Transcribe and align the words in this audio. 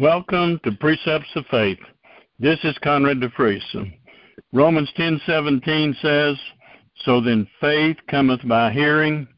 Welcome 0.00 0.58
to 0.64 0.72
Precepts 0.72 1.28
of 1.36 1.46
Faith. 1.52 1.78
This 2.40 2.58
is 2.64 2.76
Conrad 2.78 3.20
DeFries. 3.20 3.92
Romans 4.52 4.90
10:17 4.96 5.94
says, 6.02 6.36
"So 7.04 7.20
then 7.20 7.46
faith 7.60 7.98
cometh 8.08 8.44
by 8.48 8.72
hearing, 8.72 9.28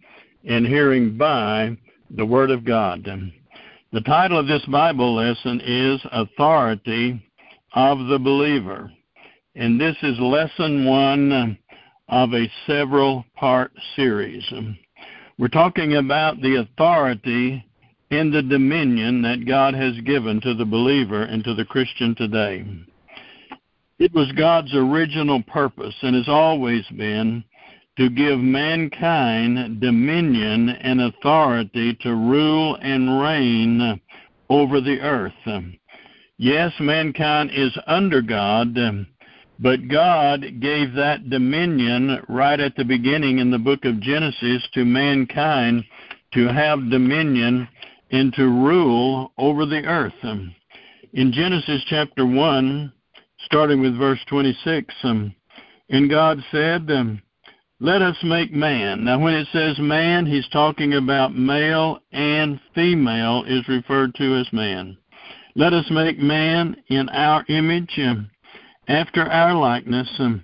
and 0.47 0.67
hearing 0.67 1.19
by 1.19 1.77
the 2.09 2.25
word 2.25 2.51
of 2.51 2.65
God." 2.65 3.05
The 3.93 4.01
title 4.01 4.39
of 4.39 4.47
this 4.47 4.65
Bible 4.65 5.17
lesson 5.17 5.61
is 5.63 6.01
Authority 6.11 7.21
of 7.75 8.07
the 8.07 8.19
Believer. 8.19 8.91
And 9.55 9.79
this 9.79 10.03
is 10.03 10.19
lesson 10.19 10.87
1 10.87 11.59
of 12.09 12.33
a 12.33 12.51
several 12.67 13.27
part 13.37 13.73
series. 13.95 14.51
We're 15.37 15.49
talking 15.49 15.97
about 15.97 16.41
the 16.41 16.55
authority 16.55 17.63
in 18.11 18.31
the 18.31 18.43
dominion 18.43 19.23
that 19.23 19.47
God 19.47 19.75
has 19.75 19.95
given 20.05 20.41
to 20.43 20.55
the 20.55 20.65
believer 20.65 21.23
and 21.23 21.43
to 21.45 21.55
the 21.55 21.65
Christian 21.65 22.15
today. 22.15 22.65
It 23.99 24.13
was 24.13 24.31
God's 24.33 24.75
original 24.75 25.43
purpose 25.43 25.95
and 26.03 26.15
has 26.15 26.29
always 26.29 26.85
been 26.97 27.43
to 27.97 28.11
give 28.11 28.39
mankind 28.39 29.81
dominion 29.81 30.69
and 30.69 31.01
authority 31.01 31.95
to 32.03 32.15
rule 32.15 32.77
and 32.83 33.21
reign 33.21 34.01
over 34.51 34.81
the 34.81 35.01
earth. 35.01 35.33
Yes, 36.37 36.73
mankind 36.79 37.51
is 37.55 37.77
under 37.87 38.21
God, 38.21 38.77
but 39.59 39.89
God 39.89 40.61
gave 40.61 40.93
that 40.93 41.31
dominion 41.31 42.23
right 42.29 42.61
at 42.61 42.77
the 42.77 42.85
beginning 42.85 43.39
in 43.39 43.51
the 43.51 43.59
book 43.59 43.87
of 43.87 44.01
Genesis 44.01 44.63
to 44.75 44.85
mankind 44.85 45.83
to 46.35 46.49
have 46.49 46.91
dominion 46.91 47.67
and 48.11 48.33
to 48.35 48.45
rule 48.45 49.33
over 49.39 49.67
the 49.67 49.85
earth. 49.85 50.15
Um, 50.23 50.55
in 51.13 51.33
Genesis 51.33 51.83
chapter 51.89 52.27
1, 52.27 52.93
starting 53.45 53.81
with 53.81 53.99
verse 53.99 54.21
26, 54.29 54.95
um, 55.05 55.35
and 55.89 56.11
God 56.11 56.39
said, 56.51 56.91
um, 56.91 57.23
Let 57.81 58.03
us 58.03 58.17
make 58.23 58.53
man. 58.53 59.05
Now, 59.05 59.19
when 59.19 59.35
it 59.35 59.49
says 59.53 59.79
man, 59.79 60.27
he's 60.27 60.49
talking 60.49 60.95
about 60.95 61.35
male 61.35 61.99
and 62.13 62.61
female 62.75 63.45
is 63.47 63.67
referred 63.69 64.15
to 64.17 64.37
as 64.37 64.53
man. 64.53 64.97
Let 65.55 65.73
us 65.73 65.87
make 65.91 66.19
man 66.19 66.77
in 66.89 67.09
our 67.09 67.45
image, 67.49 67.99
um, 67.99 68.31
after 68.89 69.23
our 69.23 69.55
likeness, 69.55 70.09
um, 70.19 70.43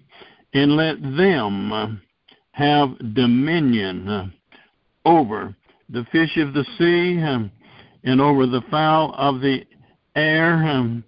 and 0.55 0.77
let 0.77 1.01
them 1.03 1.73
uh, 1.73 1.89
have 2.53 3.15
dominion 3.15 4.09
uh, 4.09 4.27
over 5.05 5.55
the 5.93 6.07
fish 6.11 6.37
of 6.39 6.55
the 6.55 6.65
sea, 6.79 7.23
um, 7.23 7.51
and 8.05 8.21
over 8.21 8.47
the 8.47 8.62
fowl 8.71 9.15
of 9.17 9.41
the 9.41 9.65
air, 10.17 10.55
um, 10.55 11.05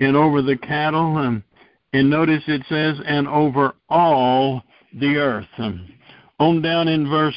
and 0.00 0.16
over 0.16 0.42
the 0.42 0.56
cattle. 0.56 1.16
Um, 1.16 1.44
and 1.92 2.08
notice 2.08 2.42
it 2.46 2.62
says, 2.68 2.98
and 3.04 3.26
over 3.26 3.74
all 3.88 4.62
the 4.94 5.16
earth. 5.16 5.48
Um, 5.58 5.92
on 6.38 6.62
down 6.62 6.88
in 6.88 7.08
verse 7.08 7.36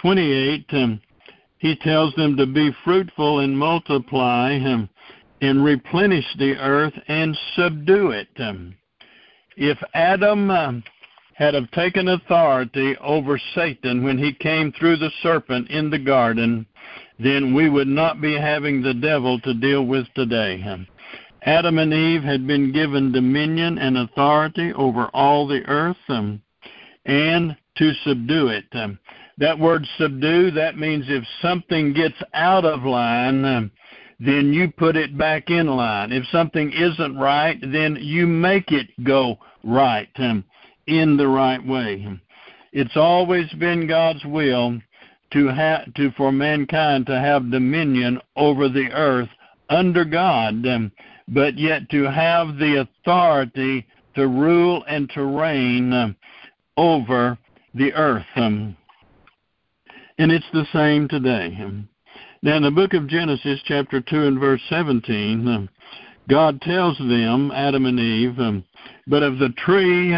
28, 0.00 0.66
um, 0.72 1.00
he 1.58 1.76
tells 1.76 2.14
them 2.14 2.36
to 2.36 2.46
be 2.46 2.70
fruitful 2.84 3.40
and 3.40 3.56
multiply 3.56 4.56
um, 4.56 4.88
and 5.40 5.64
replenish 5.64 6.26
the 6.38 6.56
earth 6.56 6.94
and 7.08 7.36
subdue 7.54 8.10
it. 8.10 8.28
Um, 8.38 8.74
if 9.56 9.78
Adam 9.94 10.50
um, 10.50 10.84
had 11.38 11.54
taken 11.70 12.08
authority 12.08 12.96
over 13.00 13.40
Satan 13.54 14.02
when 14.02 14.18
he 14.18 14.32
came 14.32 14.72
through 14.72 14.96
the 14.96 15.12
serpent 15.22 15.70
in 15.70 15.88
the 15.88 15.98
garden, 15.98 16.66
then 17.20 17.54
we 17.54 17.68
would 17.68 17.86
not 17.86 18.20
be 18.20 18.34
having 18.34 18.82
the 18.82 18.94
devil 18.94 19.38
to 19.40 19.54
deal 19.54 19.86
with 19.86 20.06
today. 20.14 20.60
Adam 21.42 21.78
and 21.78 21.94
Eve 21.94 22.24
had 22.24 22.44
been 22.44 22.72
given 22.72 23.12
dominion 23.12 23.78
and 23.78 23.98
authority 23.98 24.72
over 24.72 25.06
all 25.14 25.46
the 25.46 25.64
earth 25.66 25.96
um, 26.08 26.42
and 27.06 27.56
to 27.76 27.92
subdue 28.04 28.48
it. 28.48 28.64
Um, 28.72 28.98
that 29.38 29.56
word 29.56 29.86
subdue, 29.96 30.50
that 30.50 30.76
means 30.76 31.04
if 31.08 31.22
something 31.40 31.92
gets 31.92 32.20
out 32.34 32.64
of 32.64 32.82
line, 32.82 33.44
um, 33.44 33.70
then 34.18 34.52
you 34.52 34.72
put 34.72 34.96
it 34.96 35.16
back 35.16 35.50
in 35.50 35.68
line. 35.68 36.10
If 36.10 36.26
something 36.32 36.72
isn't 36.72 37.16
right, 37.16 37.60
then 37.60 37.96
you 38.00 38.26
make 38.26 38.72
it 38.72 38.88
go 39.04 39.38
right. 39.62 40.08
Um, 40.16 40.42
in 40.88 41.16
the 41.16 41.28
right 41.28 41.64
way. 41.64 42.06
It's 42.72 42.96
always 42.96 43.50
been 43.52 43.86
God's 43.86 44.24
will 44.24 44.80
to 45.32 45.46
have 45.48 45.92
to 45.94 46.10
for 46.12 46.32
mankind 46.32 47.06
to 47.06 47.20
have 47.20 47.50
dominion 47.50 48.20
over 48.36 48.68
the 48.68 48.90
earth 48.92 49.28
under 49.68 50.04
God, 50.04 50.64
but 51.28 51.58
yet 51.58 51.88
to 51.90 52.04
have 52.04 52.56
the 52.56 52.86
authority 52.86 53.86
to 54.14 54.26
rule 54.26 54.82
and 54.88 55.08
to 55.10 55.24
reign 55.24 56.16
over 56.76 57.38
the 57.74 57.92
earth. 57.92 58.26
And 58.34 58.74
it's 60.18 60.50
the 60.52 60.66
same 60.72 61.06
today. 61.08 61.56
Now, 62.42 62.56
in 62.56 62.62
the 62.62 62.70
book 62.70 62.94
of 62.94 63.08
Genesis, 63.08 63.60
chapter 63.64 64.00
2 64.00 64.26
and 64.26 64.38
verse 64.38 64.62
17, 64.68 65.48
um, 65.48 65.68
God 66.28 66.60
tells 66.60 66.96
them, 66.98 67.50
Adam 67.52 67.86
and 67.86 67.98
Eve, 67.98 68.62
but 69.06 69.22
of 69.22 69.38
the 69.38 69.48
tree 69.64 70.12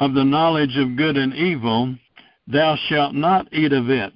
of 0.00 0.14
the 0.14 0.24
knowledge 0.24 0.76
of 0.76 0.96
good 0.96 1.16
and 1.16 1.34
evil, 1.34 1.94
thou 2.46 2.76
shalt 2.88 3.14
not 3.14 3.48
eat 3.52 3.72
of 3.72 3.90
it. 3.90 4.12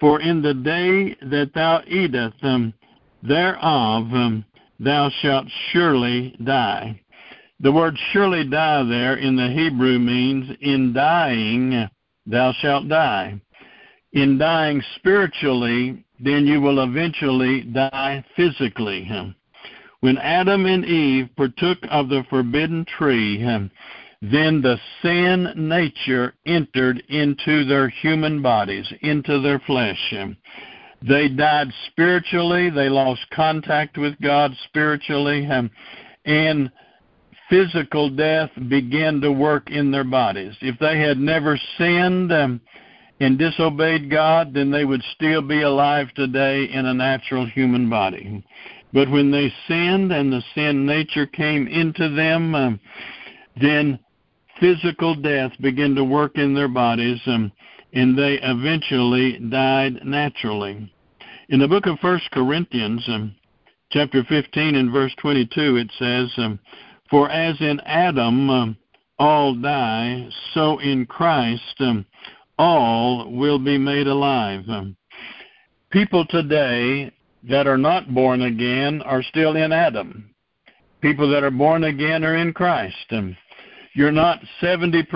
For 0.00 0.20
in 0.20 0.42
the 0.42 0.54
day 0.54 1.14
that 1.22 1.52
thou 1.54 1.82
eatest 1.86 2.42
thereof, 3.22 4.42
thou 4.78 5.10
shalt 5.20 5.46
surely 5.70 6.36
die. 6.44 7.00
The 7.60 7.72
word 7.72 7.96
surely 8.12 8.44
die 8.48 8.82
there 8.82 9.16
in 9.16 9.36
the 9.36 9.48
Hebrew 9.48 9.98
means 9.98 10.50
in 10.60 10.92
dying, 10.92 11.88
thou 12.26 12.52
shalt 12.60 12.88
die. 12.88 13.40
In 14.12 14.36
dying 14.38 14.82
spiritually, 14.96 16.04
then 16.20 16.46
you 16.46 16.60
will 16.60 16.82
eventually 16.82 17.62
die 17.62 18.24
physically. 18.34 19.08
When 20.00 20.18
Adam 20.18 20.66
and 20.66 20.84
Eve 20.84 21.30
partook 21.36 21.78
of 21.90 22.08
the 22.08 22.24
forbidden 22.28 22.84
tree, 22.98 23.42
then 24.22 24.62
the 24.62 24.78
sin 25.02 25.52
nature 25.56 26.34
entered 26.46 27.02
into 27.08 27.64
their 27.64 27.88
human 27.88 28.42
bodies, 28.42 28.90
into 29.02 29.40
their 29.40 29.58
flesh. 29.60 30.14
They 31.02 31.28
died 31.28 31.68
spiritually, 31.88 32.70
they 32.70 32.88
lost 32.88 33.20
contact 33.30 33.98
with 33.98 34.18
God 34.20 34.52
spiritually, 34.64 35.46
and 36.24 36.72
physical 37.48 38.10
death 38.10 38.50
began 38.68 39.20
to 39.20 39.30
work 39.30 39.70
in 39.70 39.90
their 39.90 40.04
bodies. 40.04 40.54
If 40.60 40.78
they 40.78 40.98
had 40.98 41.18
never 41.18 41.58
sinned 41.78 42.32
um, 42.32 42.60
and 43.20 43.38
disobeyed 43.38 44.10
God, 44.10 44.52
then 44.54 44.70
they 44.70 44.84
would 44.84 45.02
still 45.14 45.42
be 45.42 45.62
alive 45.62 46.08
today 46.14 46.64
in 46.64 46.86
a 46.86 46.94
natural 46.94 47.46
human 47.46 47.88
body. 47.88 48.44
But 48.92 49.10
when 49.10 49.30
they 49.30 49.52
sinned 49.68 50.12
and 50.12 50.32
the 50.32 50.42
sin 50.54 50.86
nature 50.86 51.26
came 51.26 51.68
into 51.68 52.08
them, 52.08 52.54
um, 52.54 52.80
then 53.60 53.98
physical 54.60 55.14
death 55.14 55.52
began 55.60 55.94
to 55.94 56.04
work 56.04 56.36
in 56.36 56.54
their 56.54 56.68
bodies, 56.68 57.20
um, 57.26 57.52
and 57.92 58.18
they 58.18 58.38
eventually 58.42 59.38
died 59.38 60.04
naturally. 60.04 60.92
In 61.48 61.60
the 61.60 61.68
book 61.68 61.86
of 61.86 61.98
First 62.00 62.30
Corinthians, 62.32 63.04
um, 63.08 63.34
chapter 63.90 64.24
15 64.24 64.74
and 64.74 64.92
verse 64.92 65.14
22, 65.18 65.76
it 65.76 65.92
says, 65.98 66.32
um, 66.38 66.58
For 67.10 67.30
as 67.30 67.60
in 67.60 67.80
Adam 67.80 68.50
um, 68.50 68.76
all 69.18 69.54
die, 69.54 70.28
so 70.52 70.78
in 70.78 71.06
Christ 71.06 71.74
um, 71.80 72.04
all 72.58 73.30
will 73.30 73.58
be 73.58 73.78
made 73.78 74.06
alive. 74.06 74.64
People 75.90 76.26
today 76.26 77.12
that 77.48 77.66
are 77.66 77.78
not 77.78 78.12
born 78.12 78.42
again 78.42 79.02
are 79.02 79.22
still 79.22 79.56
in 79.56 79.72
Adam. 79.72 80.34
People 81.00 81.30
that 81.30 81.44
are 81.44 81.50
born 81.50 81.84
again 81.84 82.24
are 82.24 82.36
in 82.36 82.52
Christ. 82.52 83.12
You're 83.96 84.12
not 84.12 84.40
70% 84.60 85.06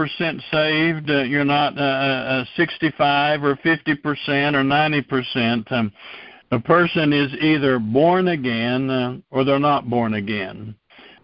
saved, 0.50 1.10
uh, 1.10 1.22
you're 1.24 1.44
not 1.44 1.76
uh, 1.76 1.82
uh, 1.82 2.44
65 2.56 3.44
or 3.44 3.56
50% 3.56 3.76
or 3.84 4.64
90%. 4.64 5.70
Um, 5.70 5.92
a 6.50 6.58
person 6.58 7.12
is 7.12 7.30
either 7.42 7.78
born 7.78 8.28
again 8.28 8.88
uh, 8.88 9.18
or 9.30 9.44
they're 9.44 9.58
not 9.58 9.90
born 9.90 10.14
again. 10.14 10.74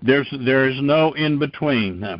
There's 0.03 0.29
there 0.45 0.69
is 0.69 0.77
no 0.83 1.15
in 1.15 1.39
between. 1.39 2.05
Uh, 2.05 2.19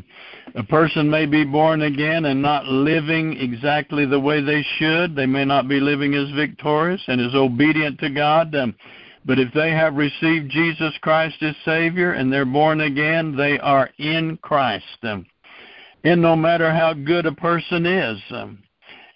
a 0.55 0.65
person 0.65 1.11
may 1.11 1.27
be 1.27 1.45
born 1.45 1.83
again 1.83 2.25
and 2.25 2.41
not 2.41 2.65
living 2.65 3.39
exactly 3.39 4.07
the 4.07 4.19
way 4.19 4.43
they 4.43 4.65
should. 4.79 5.15
They 5.15 5.27
may 5.27 5.45
not 5.45 5.69
be 5.69 5.81
living 5.81 6.15
as 6.15 6.31
victorious 6.35 7.03
and 7.09 7.21
as 7.21 7.35
obedient 7.35 8.01
to 8.01 8.09
God. 8.09 8.55
Um, 8.55 8.75
but 9.27 9.41
if 9.41 9.53
they 9.53 9.71
have 9.73 9.97
received 9.97 10.51
Jesus 10.51 10.95
Christ 11.03 11.43
as 11.43 11.57
Savior 11.65 12.13
and 12.13 12.33
they're 12.33 12.45
born 12.45 12.83
again, 12.83 13.37
they 13.37 13.59
are 13.59 13.91
in 13.99 14.39
Christ. 14.41 14.85
Um, 15.03 15.27
and 16.05 16.23
no 16.23 16.37
matter 16.37 16.73
how 16.73 16.95
good 16.95 17.27
a 17.27 17.33
person 17.33 17.85
is, 17.85 18.21
um, 18.31 18.63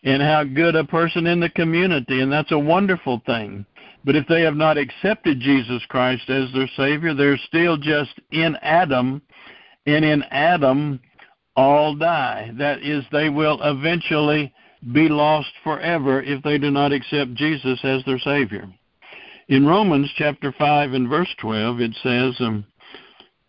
and 0.03 0.21
how 0.21 0.43
good 0.43 0.75
a 0.75 0.85
person 0.85 1.27
in 1.27 1.39
the 1.39 1.51
community, 1.51 2.21
and 2.21 2.33
that's 2.33 2.51
a 2.51 2.59
wonderful 2.59 3.23
thing. 3.25 3.65
But 4.05 4.17
if 4.17 4.27
they 4.27 4.43
have 4.43 4.57
not 4.57 4.79
accepted 4.79 5.41
Jesus 5.41 5.83
Christ 5.89 6.29
as 6.29 6.51
their 6.53 6.69
Savior, 6.77 7.15
they're 7.15 7.39
still 7.47 7.77
just 7.77 8.19
in 8.33 8.57
Adam, 8.63 9.23
and 9.87 10.05
in 10.05 10.23
Adam 10.25 10.99
all 11.55 11.95
die. 11.95 12.51
That 12.59 12.83
is, 12.83 13.05
they 13.13 13.29
will 13.29 13.61
eventually 13.63 14.53
be 14.93 15.09
lost 15.09 15.51
forever 15.63 16.23
if 16.23 16.43
they 16.43 16.59
do 16.59 16.71
not 16.71 16.93
accept 16.93 17.35
Jesus 17.35 17.79
as 17.85 18.03
their 18.07 18.19
Savior. 18.19 18.69
In 19.51 19.67
Romans 19.67 20.09
chapter 20.15 20.55
5 20.57 20.93
and 20.93 21.09
verse 21.09 21.35
12, 21.41 21.81
it 21.81 21.97
says, 22.05 22.37
um, 22.39 22.65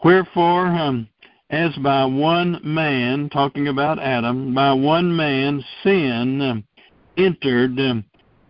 Wherefore, 0.03 0.65
um, 0.65 1.07
as 1.51 1.75
by 1.75 2.06
one 2.06 2.59
man, 2.63 3.30
talking 3.30 3.68
about 3.68 4.00
Adam, 4.00 4.51
by 4.56 4.74
one 4.74 5.15
man 5.15 5.63
sin 5.83 6.42
um, 6.42 6.63
entered 7.18 7.80
um, 7.80 8.03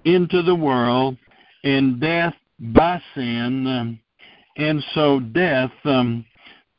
into 0.06 0.42
the 0.44 0.56
world, 0.56 1.18
and 1.66 2.00
death 2.00 2.36
by 2.58 3.02
sin, 3.16 3.68
um, 3.68 4.00
and 4.56 4.82
so 4.96 5.20
death 5.20 5.74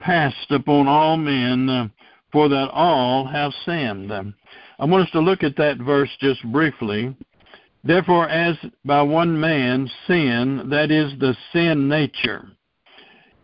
passed 0.01 0.51
upon 0.51 0.89
all 0.89 1.19
men, 1.19 1.93
for 2.33 2.49
that 2.49 2.71
all 2.71 3.27
have 3.27 3.53
sinned. 3.67 4.11
I 4.11 4.85
want 4.87 5.05
us 5.05 5.13
to 5.13 5.21
look 5.21 5.43
at 5.43 5.57
that 5.59 5.77
verse 5.77 6.11
just 6.19 6.43
briefly. 6.51 7.15
Therefore, 7.85 8.29
as 8.29 8.57
by 8.85 9.03
one 9.03 9.39
man 9.39 9.91
sin, 10.07 10.69
that 10.71 10.91
is 10.91 11.13
the 11.19 11.37
sin 11.53 11.89
nature, 11.89 12.49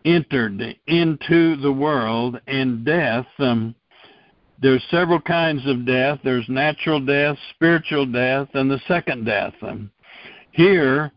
entered 0.05 0.61
into 0.87 1.57
the 1.57 1.71
world, 1.71 2.39
and 2.47 2.85
death, 2.85 3.27
um, 3.39 3.75
there's 4.61 4.83
several 4.89 5.21
kinds 5.21 5.65
of 5.67 5.85
death. 5.85 6.19
There's 6.23 6.47
natural 6.49 6.99
death, 6.99 7.37
spiritual 7.55 8.05
death, 8.05 8.49
and 8.53 8.69
the 8.69 8.79
second 8.87 9.25
death. 9.25 9.53
Um, 9.61 9.91
here, 10.51 11.11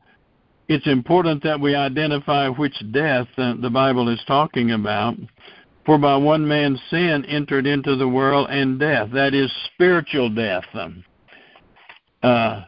it's 0.69 0.87
important 0.87 1.43
that 1.43 1.61
we 1.61 1.75
identify 1.75 2.49
which 2.49 2.75
death 2.93 3.27
uh, 3.37 3.55
the 3.61 3.71
Bible 3.71 4.09
is 4.09 4.23
talking 4.27 4.73
about. 4.73 5.17
For 5.85 5.99
by 5.99 6.17
one 6.17 6.47
man's 6.47 6.81
sin 6.91 7.25
entered 7.25 7.67
into 7.67 7.97
the 7.97 8.07
world, 8.07 8.49
and 8.51 8.79
death, 8.79 9.11
that 9.13 9.35
is 9.35 9.53
spiritual 9.75 10.31
death, 10.31 10.65
um, 10.75 11.05
uh, 12.23 12.63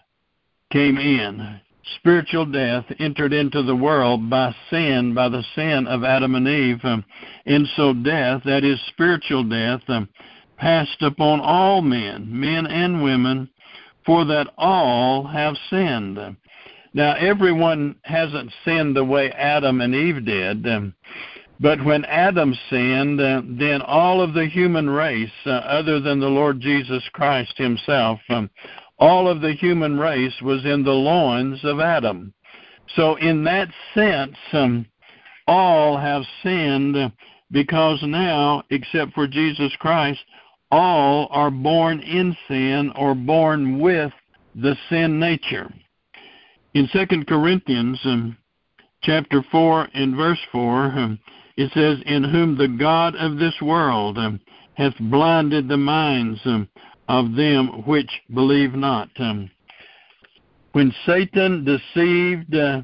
came 0.75 0.99
in. 0.99 1.61
Spiritual 1.97 2.47
death 2.47 2.85
entered 2.99 3.33
into 3.33 3.63
the 3.63 3.77
world 3.77 4.29
by 4.29 4.53
sin, 4.71 5.15
by 5.15 5.29
the 5.29 5.45
sin 5.55 5.87
of 5.87 6.03
Adam 6.03 6.35
and 6.35 6.49
Eve. 6.49 6.81
Um, 6.83 7.05
and 7.47 7.69
so 7.77 7.95
death, 7.95 8.43
that 8.45 8.65
is 8.65 8.81
spiritual 8.89 9.45
death, 9.45 9.83
um, 9.87 10.09
passed 10.57 11.01
upon 11.01 11.41
all 11.41 11.81
men, 11.81 12.27
men 12.29 12.67
and 12.67 13.05
women, 13.05 13.49
for 14.05 14.25
that 14.25 14.53
all 14.59 15.25
have 15.29 15.55
sinned. 15.71 16.19
Now, 16.93 17.15
everyone 17.15 17.95
hasn't 18.03 18.51
sinned 18.65 18.97
the 18.97 19.05
way 19.05 19.31
Adam 19.31 19.81
and 19.81 19.95
Eve 19.95 20.25
did. 20.25 20.67
Um, 20.67 20.95
but 21.61 21.85
when 21.85 22.05
Adam 22.07 22.53
sinned, 22.69 23.21
uh, 23.21 23.43
then 23.47 23.81
all 23.83 24.21
of 24.21 24.35
the 24.35 24.47
human 24.47 24.91
race, 24.91 25.31
uh, 25.47 25.51
other 25.51 26.01
than 26.01 26.19
the 26.19 26.27
Lord 26.27 26.61
Jesus 26.61 27.03
Christ 27.13 27.57
himself, 27.59 28.19
all 28.99 29.29
of 29.29 29.41
the 29.41 29.53
human 29.53 29.99
race 29.99 30.35
was 30.43 30.65
in 30.65 30.85
the 30.85 30.93
loins 30.93 31.61
of 31.65 31.81
Adam. 31.81 32.33
So, 32.97 33.17
in 33.17 33.45
that 33.45 33.69
sense, 33.95 34.37
um, 34.53 34.87
all 35.47 35.97
have 35.97 36.23
sinned 36.43 37.13
because 37.51 37.99
now, 38.03 38.63
except 38.71 39.13
for 39.15 39.27
Jesus 39.27 39.73
Christ, 39.79 40.21
all 40.71 41.29
are 41.31 41.51
born 41.51 42.01
in 42.01 42.37
sin 42.49 42.93
or 42.97 43.15
born 43.15 43.79
with 43.79 44.13
the 44.55 44.77
sin 44.89 45.19
nature. 45.19 45.73
In 46.75 46.89
2 46.93 47.25
Corinthians 47.27 48.01
um, 48.05 48.37
chapter 49.03 49.45
4 49.51 49.89
and 49.95 50.17
verse 50.17 50.41
4, 50.51 50.85
um, 50.87 51.19
it 51.57 51.71
says, 51.73 51.99
In 52.07 52.25
whom 52.25 52.57
the 52.57 52.69
God 52.69 53.15
of 53.17 53.39
this 53.39 53.55
world 53.63 54.19
um, 54.19 54.41
hath 54.75 54.95
blinded 54.99 55.69
the 55.69 55.77
minds 55.77 56.41
um, 56.45 56.69
of 57.09 57.35
them 57.35 57.85
which 57.87 58.11
believe 58.33 58.75
not. 58.75 59.09
Um, 59.19 59.51
when 60.73 60.93
Satan 61.07 61.65
deceived 61.65 62.55
uh, 62.55 62.83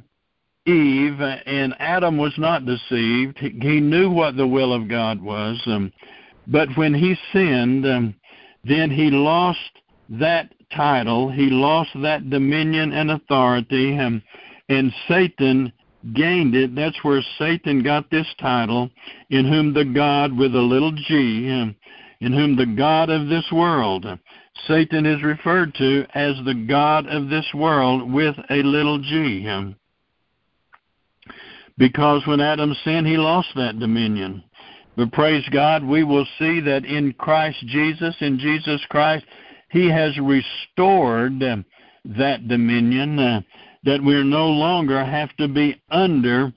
Eve 0.67 1.21
and 1.21 1.75
Adam 1.79 2.19
was 2.19 2.35
not 2.39 2.67
deceived, 2.67 3.39
he 3.39 3.81
knew 3.81 4.11
what 4.11 4.37
the 4.37 4.47
will 4.47 4.73
of 4.73 4.89
God 4.89 5.21
was. 5.21 5.61
Um, 5.67 5.93
but 6.47 6.69
when 6.77 6.95
he 6.95 7.17
sinned, 7.33 7.87
um, 7.87 8.15
then 8.65 8.91
he 8.91 9.11
lost 9.11 9.59
that 10.11 10.53
title, 10.75 11.31
he 11.31 11.49
lost 11.51 11.91
that 12.03 12.31
dominion 12.31 12.93
and 12.93 13.11
authority, 13.11 13.99
um, 13.99 14.23
and 14.69 14.93
Satan 15.09 15.73
gained 16.15 16.55
it. 16.55 16.75
That's 16.75 17.03
where 17.03 17.23
Satan 17.39 17.83
got 17.83 18.11
this 18.11 18.27
title, 18.41 18.91
in 19.31 19.47
whom 19.47 19.75
the 19.75 19.85
God 19.85 20.37
with 20.37 20.55
a 20.55 20.61
little 20.61 20.93
g, 20.93 21.51
um, 21.51 21.75
in 22.21 22.33
whom 22.33 22.57
the 22.57 22.67
God 22.67 23.11
of 23.11 23.29
this 23.29 23.47
world, 23.53 24.07
Satan 24.67 25.07
is 25.07 25.23
referred 25.23 25.75
to 25.75 26.05
as 26.15 26.35
the 26.45 26.67
God 26.69 27.07
of 27.07 27.29
this 27.29 27.47
world 27.55 28.13
with 28.13 28.37
a 28.51 28.63
little 28.63 28.99
g. 28.99 29.75
Because 31.79 32.27
when 32.27 32.41
Adam 32.41 32.75
sinned, 32.85 33.07
he 33.07 33.17
lost 33.17 33.49
that 33.57 33.79
dominion. 33.79 34.45
But 34.97 35.13
praise 35.13 35.49
God, 35.51 35.83
we 35.83 36.05
will 36.05 36.27
see 36.39 36.61
that 36.61 36.85
in 36.85 37.15
Christ 37.15 37.59
Jesus, 37.67 38.15
in 38.21 38.39
Jesus 38.39 38.83
Christ, 38.91 39.25
he 39.71 39.89
has 39.89 40.19
restored 40.19 41.41
that 42.05 42.49
dominion. 42.49 43.19
Uh, 43.19 43.41
that 43.85 44.03
we 44.03 44.23
no 44.23 44.47
longer 44.47 45.05
have 45.05 45.35
to 45.37 45.49
be 45.49 45.81
under 45.91 46.53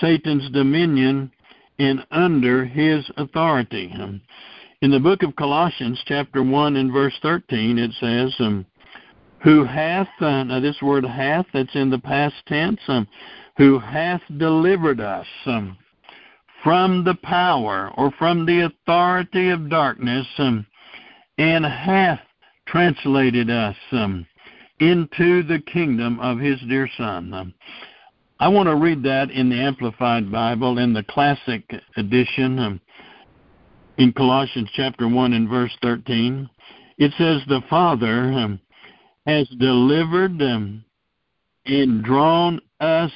Satan's 0.00 0.50
dominion 0.50 1.30
and 1.78 2.04
under 2.10 2.64
his 2.64 3.08
authority. 3.16 3.92
In 4.82 4.90
the 4.90 5.00
book 5.00 5.22
of 5.22 5.34
Colossians, 5.36 5.98
chapter 6.04 6.42
1 6.42 6.76
and 6.76 6.92
verse 6.92 7.14
13, 7.22 7.78
it 7.78 7.92
says, 7.98 8.34
um, 8.40 8.66
Who 9.42 9.64
hath, 9.64 10.08
uh, 10.20 10.44
now 10.44 10.60
this 10.60 10.82
word 10.82 11.04
hath, 11.06 11.46
that's 11.54 11.74
in 11.74 11.88
the 11.88 11.98
past 11.98 12.34
tense, 12.46 12.80
um, 12.86 13.08
who 13.56 13.78
hath 13.78 14.20
delivered 14.36 15.00
us 15.00 15.26
um, 15.46 15.78
from 16.62 17.04
the 17.04 17.14
power 17.22 17.90
or 17.96 18.10
from 18.18 18.44
the 18.44 18.66
authority 18.66 19.48
of 19.48 19.70
darkness 19.70 20.26
um, 20.36 20.66
and 21.38 21.64
hath 21.64 22.20
translated 22.66 23.48
us 23.48 23.76
um, 23.92 24.26
into 24.80 25.42
the 25.42 25.62
kingdom 25.72 26.20
of 26.20 26.38
his 26.38 26.60
dear 26.68 26.86
Son. 26.98 27.32
Um, 27.32 27.54
I 28.38 28.48
want 28.48 28.68
to 28.68 28.76
read 28.76 29.02
that 29.04 29.30
in 29.30 29.48
the 29.48 29.58
Amplified 29.58 30.30
Bible 30.30 30.76
in 30.76 30.92
the 30.92 31.04
Classic 31.04 31.62
Edition 31.96 32.58
um, 32.58 32.80
in 33.98 34.12
Colossians 34.12 34.68
chapter 34.74 35.08
1 35.08 35.32
and 35.32 35.48
verse 35.48 35.76
13. 35.82 36.48
It 36.98 37.12
says, 37.18 37.42
The 37.48 37.62
Father 37.68 38.32
um, 38.32 38.60
has 39.26 39.48
delivered 39.58 40.40
and 40.40 42.04
drawn 42.04 42.60
us 42.80 43.12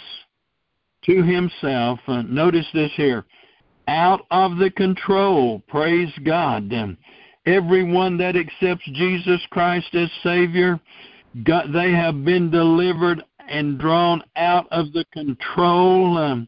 to 1.05 1.23
himself. 1.23 1.99
Uh, 2.07 2.23
notice 2.23 2.67
this 2.73 2.93
here 2.97 3.25
out 3.89 4.25
of 4.31 4.57
the 4.59 4.71
control, 4.71 5.63
praise 5.69 6.13
God. 6.25 6.73
Everyone 7.47 8.17
that 8.19 8.37
accepts 8.37 8.89
Jesus 8.93 9.41
Christ 9.51 9.95
as 9.95 10.09
Savior 10.23 10.79
God, 11.45 11.73
they 11.73 11.91
have 11.93 12.25
been 12.25 12.51
delivered 12.51 13.25
and 13.49 13.79
drawn 13.79 14.23
out 14.37 14.67
of 14.71 14.93
the 14.93 15.05
control 15.13 16.19
um, 16.19 16.47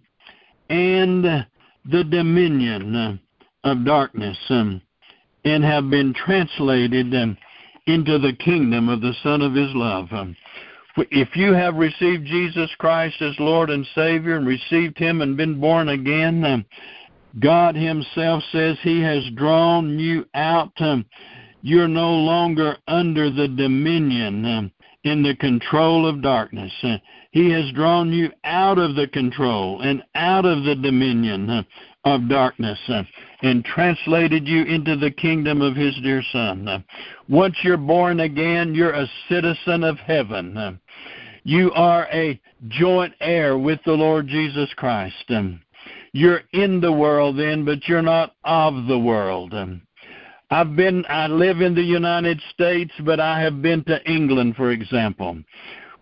and 0.68 1.24
the 1.24 2.04
dominion 2.04 2.94
uh, 2.94 3.16
of 3.64 3.85
darkness 3.85 4.38
and 4.49 5.64
have 5.64 5.90
been 5.90 6.14
translated 6.14 7.14
um, 7.14 7.37
into 7.87 8.19
the 8.19 8.33
kingdom 8.33 8.88
of 8.88 9.00
the 9.00 9.14
Son 9.23 9.42
of 9.42 9.54
His 9.54 9.71
love. 9.75 10.09
Um, 10.12 10.37
if 10.97 11.35
you 11.35 11.52
have 11.52 11.75
received 11.75 12.26
Jesus 12.26 12.71
Christ 12.78 13.21
as 13.23 13.35
Lord 13.38 13.71
and 13.71 13.87
Savior 13.95 14.37
and 14.37 14.47
received 14.47 14.99
Him 14.99 15.23
and 15.23 15.37
been 15.37 15.61
born 15.61 15.88
again, 15.88 16.45
um, 16.45 16.64
God 17.40 17.75
Himself 17.75 18.42
says 18.52 18.76
He 18.83 19.00
has 19.00 19.25
drawn 19.35 19.99
you 19.99 20.26
out 20.35 20.73
you're 21.62 21.88
no 21.88 22.11
longer 22.11 22.76
under 22.88 23.31
the 23.31 23.49
dominion 23.49 24.71
in 25.04 25.23
the 25.23 25.37
control 25.37 26.07
of 26.07 26.23
darkness. 26.23 26.73
Uh, 26.83 26.97
he 27.31 27.50
has 27.50 27.73
drawn 27.73 28.12
you 28.12 28.31
out 28.45 28.78
of 28.78 28.95
the 28.95 29.09
control 29.09 29.81
and 29.81 30.02
out 30.14 30.45
of 30.45 30.64
the 30.64 30.75
dominion 30.75 31.49
uh, 31.49 31.62
of 32.04 32.28
darkness 32.28 32.78
uh, 32.88 33.02
and 33.42 33.64
translated 33.64 34.46
you 34.46 34.62
into 34.64 34.96
the 34.96 35.11
kingdom 35.11 35.61
of 35.61 35.75
his 35.75 35.94
dear 36.02 36.22
Son. 36.32 36.84
Once 37.28 37.56
you're 37.62 37.76
born 37.76 38.20
again, 38.20 38.75
you're 38.75 38.92
a 38.92 39.11
citizen 39.28 39.84
of 39.84 39.99
heaven. 39.99 40.78
You 41.44 41.72
are 41.72 42.08
a 42.12 42.40
joint 42.68 43.14
heir 43.20 43.58
with 43.58 43.80
the 43.84 43.92
Lord 43.92 44.28
Jesus 44.28 44.72
Christ. 44.75 45.25
Um, 45.30 45.61
you're 46.12 46.42
in 46.52 46.80
the 46.80 46.92
world 46.92 47.37
then, 47.37 47.64
but 47.64 47.88
you're 47.88 48.02
not 48.02 48.34
of 48.44 48.87
the 48.87 48.99
world. 48.99 49.52
Um, 49.52 49.82
I've 50.50 50.76
been 50.76 51.04
I 51.08 51.26
live 51.26 51.61
in 51.61 51.75
the 51.75 51.82
United 51.82 52.40
States, 52.50 52.92
but 53.04 53.18
I 53.18 53.40
have 53.40 53.61
been 53.61 53.82
to 53.84 54.04
England, 54.08 54.54
for 54.54 54.70
example. 54.70 55.38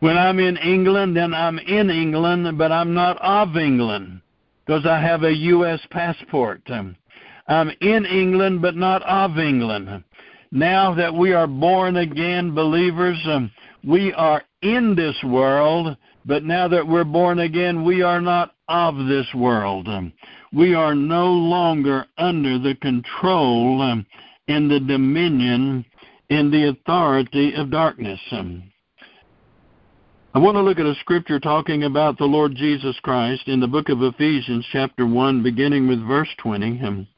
When 0.00 0.18
I'm 0.18 0.40
in 0.40 0.56
England, 0.58 1.16
then 1.16 1.32
I'm 1.32 1.58
in 1.58 1.88
England, 1.88 2.58
but 2.58 2.72
I'm 2.72 2.92
not 2.92 3.16
of 3.22 3.56
England 3.56 4.20
because 4.66 4.84
I 4.84 5.00
have 5.00 5.22
a 5.22 5.32
U.S. 5.32 5.80
passport. 5.90 6.62
I'm 7.50 7.70
in 7.80 8.06
England, 8.06 8.62
but 8.62 8.76
not 8.76 9.02
of 9.02 9.36
England. 9.38 10.04
Now 10.52 10.94
that 10.94 11.12
we 11.12 11.32
are 11.32 11.48
born 11.48 11.96
again 11.96 12.54
believers, 12.54 13.18
um, 13.26 13.50
we 13.82 14.12
are 14.12 14.44
in 14.62 14.94
this 14.94 15.16
world, 15.24 15.96
but 16.24 16.44
now 16.44 16.68
that 16.68 16.86
we're 16.86 17.02
born 17.02 17.40
again, 17.40 17.84
we 17.84 18.02
are 18.02 18.20
not 18.20 18.54
of 18.68 18.94
this 19.08 19.26
world. 19.34 19.88
Um, 19.88 20.12
we 20.52 20.74
are 20.74 20.94
no 20.94 21.26
longer 21.26 22.06
under 22.18 22.56
the 22.56 22.76
control 22.76 23.82
um, 23.82 24.06
and 24.46 24.70
the 24.70 24.78
dominion 24.78 25.84
and 26.30 26.52
the 26.52 26.68
authority 26.68 27.54
of 27.54 27.72
darkness. 27.72 28.20
Um, 28.30 28.62
I 30.34 30.38
want 30.38 30.54
to 30.54 30.62
look 30.62 30.78
at 30.78 30.86
a 30.86 30.94
scripture 31.00 31.40
talking 31.40 31.82
about 31.82 32.16
the 32.16 32.26
Lord 32.26 32.54
Jesus 32.54 32.96
Christ 33.02 33.48
in 33.48 33.58
the 33.58 33.66
book 33.66 33.88
of 33.88 34.02
Ephesians, 34.02 34.64
chapter 34.70 35.04
1, 35.04 35.42
beginning 35.42 35.88
with 35.88 36.06
verse 36.06 36.28
20, 36.38 36.80
um, 36.84 37.08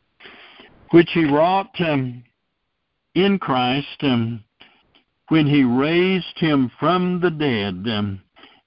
which 0.93 1.11
he 1.13 1.25
wrought 1.25 1.75
um, 1.81 2.23
in 3.15 3.39
Christ 3.39 3.97
um, 4.03 4.45
when 5.29 5.47
he 5.47 5.65
raised 5.65 6.39
him 6.39 6.71
from 6.79 7.21
the 7.21 7.31
dead 7.31 7.91
um, 7.93 8.23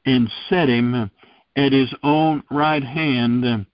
and 0.05 0.29
set 0.49 0.67
him 0.67 1.09
at 1.55 1.71
his 1.71 1.93
own 2.03 2.43
right 2.51 2.83
hand 2.83 3.45
um, 3.45 3.67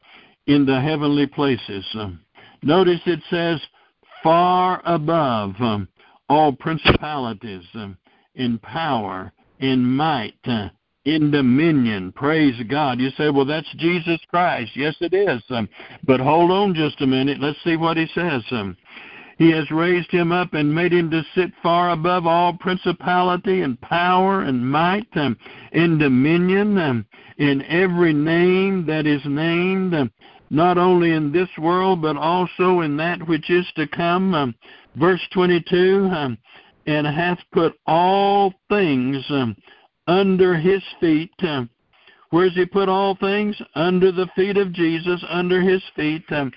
in 0.48 0.66
the 0.66 0.80
heavenly 0.80 1.28
places. 1.28 1.86
Um, 1.94 2.22
notice 2.62 3.02
it 3.06 3.22
says, 3.30 3.60
far 4.22 4.82
above 4.86 5.56
um, 5.60 5.88
all 6.30 6.52
principalities 6.52 7.64
um, 7.74 7.98
in 8.36 8.60
power, 8.60 9.32
in 9.60 9.84
might, 9.84 10.36
uh, 10.46 10.70
in 11.06 11.32
dominion. 11.32 12.12
Praise 12.12 12.62
God. 12.70 13.00
You 13.00 13.10
say, 13.18 13.30
well, 13.30 13.46
that's 13.46 13.72
Jesus 13.78 14.20
Christ. 14.30 14.72
Yes, 14.76 14.96
it 15.02 15.14
is. 15.14 15.42
Um, 15.50 15.68
but 16.06 16.20
hold 16.20 16.52
on 16.52 16.74
just 16.74 17.02
a 17.02 17.08
minute. 17.08 17.40
Let's 17.40 17.62
see 17.64 17.76
what 17.76 17.98
he 17.98 18.08
says. 18.14 18.44
Um, 18.52 18.78
he 19.38 19.50
has 19.52 19.72
raised 19.72 20.12
him 20.12 20.32
up 20.32 20.54
and 20.54 20.74
made 20.74 20.94
him 20.94 21.10
to 21.10 21.24
sit 21.34 21.52
far 21.64 21.92
above 21.92 22.28
all 22.28 22.54
principality 22.54 23.62
and 23.62 23.82
power 23.82 24.44
and 24.44 24.70
might 24.70 25.08
um, 25.16 25.36
and 25.72 26.00
dominion 26.00 26.78
um, 26.78 27.06
in 27.38 27.64
every 27.64 28.14
name 28.14 28.86
that 28.86 29.08
is 29.08 29.22
named, 29.26 29.96
um, 29.96 30.12
not 30.52 30.78
only 30.78 31.12
in 31.14 31.32
this 31.32 31.50
world, 31.58 32.04
but 32.04 32.18
also 32.18 32.82
in 32.82 32.98
that 32.98 33.28
which 33.28 33.50
is 33.50 33.66
to 33.76 33.88
come. 33.88 34.36
Um, 34.36 34.56
verse 34.96 35.22
22 35.34 36.10
um, 36.12 36.38
and 36.86 37.08
hath 37.08 37.40
put 37.52 37.74
all 37.86 38.54
things 38.70 39.24
um, 39.30 39.56
under 40.08 40.56
his 40.56 40.84
feet. 41.00 41.32
Um, 41.40 41.70
where's 42.30 42.56
he 42.56 42.66
put 42.66 42.90
all 42.90 43.16
things? 43.16 43.56
Under 43.76 44.12
the 44.12 44.28
feet 44.36 44.58
of 44.58 44.74
Jesus, 44.74 45.24
under 45.30 45.62
his 45.62 45.84
feet, 45.96 46.24
um, 46.32 46.52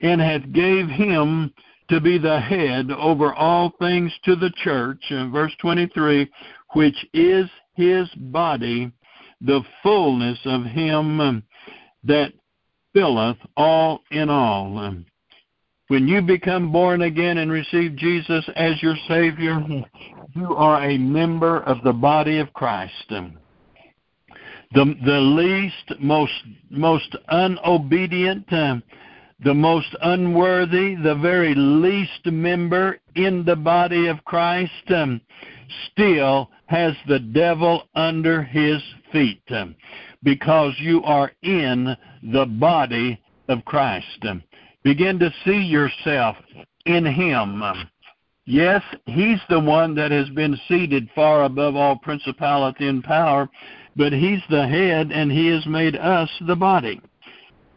and 0.00 0.20
hath 0.20 0.52
gave 0.52 0.88
him 0.88 1.52
to 1.88 2.00
be 2.00 2.18
the 2.18 2.40
head 2.40 2.90
over 2.90 3.34
all 3.34 3.72
things 3.78 4.12
to 4.24 4.36
the 4.36 4.52
church, 4.62 5.02
in 5.10 5.30
verse 5.30 5.52
23, 5.60 6.30
which 6.72 7.06
is 7.12 7.48
his 7.74 8.08
body, 8.16 8.90
the 9.40 9.62
fullness 9.82 10.38
of 10.44 10.64
him 10.64 11.42
that 12.04 12.32
filleth 12.94 13.36
all 13.56 14.00
in 14.10 14.30
all. 14.30 14.94
When 15.88 16.08
you 16.08 16.22
become 16.22 16.72
born 16.72 17.02
again 17.02 17.38
and 17.38 17.52
receive 17.52 17.96
Jesus 17.96 18.48
as 18.56 18.82
your 18.82 18.96
Savior, 19.06 19.62
you 20.34 20.54
are 20.54 20.82
a 20.82 20.96
member 20.96 21.60
of 21.60 21.82
the 21.82 21.92
body 21.92 22.38
of 22.38 22.52
Christ. 22.54 22.92
The, 23.10 23.34
the 24.72 25.20
least, 25.20 26.00
most, 26.00 26.32
most 26.70 27.14
unobedient, 27.28 28.50
uh, 28.50 28.76
the 29.44 29.52
most 29.52 29.94
unworthy, 30.00 30.94
the 30.94 31.16
very 31.16 31.54
least 31.54 32.24
member 32.24 32.98
in 33.14 33.44
the 33.44 33.56
body 33.56 34.06
of 34.06 34.24
Christ 34.24 34.90
um, 34.90 35.20
still 35.92 36.50
has 36.66 36.94
the 37.06 37.18
devil 37.18 37.88
under 37.94 38.42
his 38.42 38.82
feet 39.12 39.42
um, 39.50 39.76
because 40.22 40.72
you 40.78 41.02
are 41.02 41.30
in 41.42 41.94
the 42.22 42.46
body 42.46 43.20
of 43.48 43.64
Christ. 43.66 44.24
Begin 44.84 45.18
to 45.18 45.32
see 45.44 45.58
yourself 45.58 46.36
in 46.86 47.04
him. 47.04 47.62
Yes, 48.46 48.82
he's 49.06 49.40
the 49.48 49.58
one 49.58 49.94
that 49.94 50.10
has 50.10 50.28
been 50.30 50.58
seated 50.68 51.08
far 51.14 51.44
above 51.44 51.76
all 51.76 51.96
principality 51.96 52.86
and 52.86 53.02
power, 53.02 53.48
but 53.96 54.12
he's 54.12 54.42
the 54.50 54.68
head 54.68 55.10
and 55.10 55.32
he 55.32 55.46
has 55.48 55.64
made 55.66 55.96
us 55.96 56.28
the 56.46 56.54
body. 56.54 57.00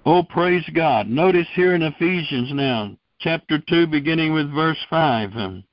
Oh, 0.05 0.23
praise 0.23 0.65
God. 0.73 1.07
Notice 1.07 1.47
here 1.53 1.73
in 1.73 1.81
Ephesians 1.81 2.49
now, 2.53 2.95
chapter 3.19 3.59
2, 3.59 3.87
beginning 3.87 4.33
with 4.33 4.53
verse 4.53 4.77
5. 4.89 5.35
Um, 5.35 5.63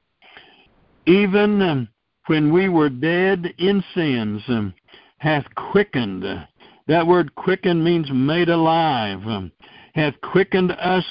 even 1.07 1.89
when 2.27 2.53
we 2.53 2.69
were 2.69 2.89
dead 2.89 3.53
in 3.59 3.83
sins, 3.95 4.43
hath 5.19 5.45
quickened. 5.55 6.25
That 6.87 7.07
word 7.07 7.35
quickened 7.35 7.85
means 7.85 8.09
made 8.13 8.49
alive. 8.49 9.51
Hath 9.95 10.21
quickened 10.21 10.73
us 10.73 11.05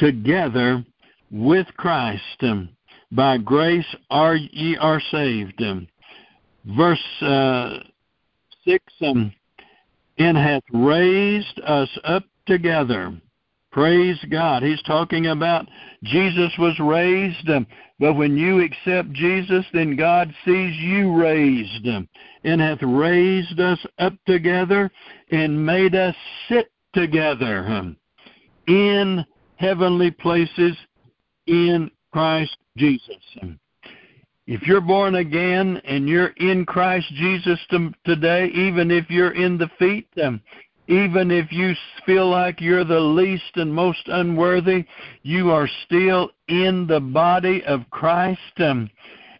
together 0.00 0.84
with 1.30 1.66
Christ. 1.76 2.22
Um, 2.40 2.70
by 3.12 3.38
grace 3.38 3.86
are 4.10 4.34
ye 4.34 4.76
are 4.76 5.00
saved. 5.10 5.62
Um, 5.62 5.86
verse 6.64 7.22
uh, 7.22 7.78
6 8.64 8.84
um, 9.02 9.32
and 10.18 10.36
hath 10.36 10.62
raised 10.72 11.60
us 11.60 11.88
up 12.04 12.24
together. 12.46 13.12
Praise 13.72 14.18
God. 14.30 14.62
He's 14.62 14.82
talking 14.82 15.28
about 15.28 15.66
Jesus 16.02 16.52
was 16.58 16.78
raised, 16.80 17.48
but 18.00 18.14
when 18.14 18.36
you 18.36 18.60
accept 18.60 19.12
Jesus, 19.12 19.64
then 19.72 19.94
God 19.94 20.34
sees 20.44 20.76
you 20.76 21.14
raised 21.16 21.86
and 22.44 22.60
hath 22.60 22.82
raised 22.82 23.60
us 23.60 23.78
up 23.98 24.12
together 24.26 24.90
and 25.30 25.64
made 25.64 25.94
us 25.94 26.16
sit 26.48 26.70
together 26.94 27.94
in 28.66 29.24
heavenly 29.60 30.10
places 30.10 30.74
in 31.46 31.90
Christ 32.12 32.56
Jesus. 32.78 33.16
If 34.46 34.62
you're 34.62 34.80
born 34.80 35.16
again 35.16 35.80
and 35.84 36.08
you're 36.08 36.32
in 36.38 36.64
Christ 36.64 37.06
Jesus 37.14 37.58
today, 38.06 38.46
even 38.54 38.90
if 38.90 39.10
you're 39.10 39.32
in 39.32 39.58
the 39.58 39.70
feet, 39.78 40.08
even 40.88 41.30
if 41.30 41.52
you 41.52 41.74
feel 42.06 42.28
like 42.28 42.60
you're 42.60 42.84
the 42.84 42.98
least 42.98 43.56
and 43.56 43.72
most 43.72 44.00
unworthy, 44.06 44.86
you 45.22 45.50
are 45.50 45.68
still 45.84 46.30
in 46.48 46.86
the 46.86 47.00
body 47.00 47.62
of 47.64 47.88
Christ 47.90 48.40
um, 48.58 48.88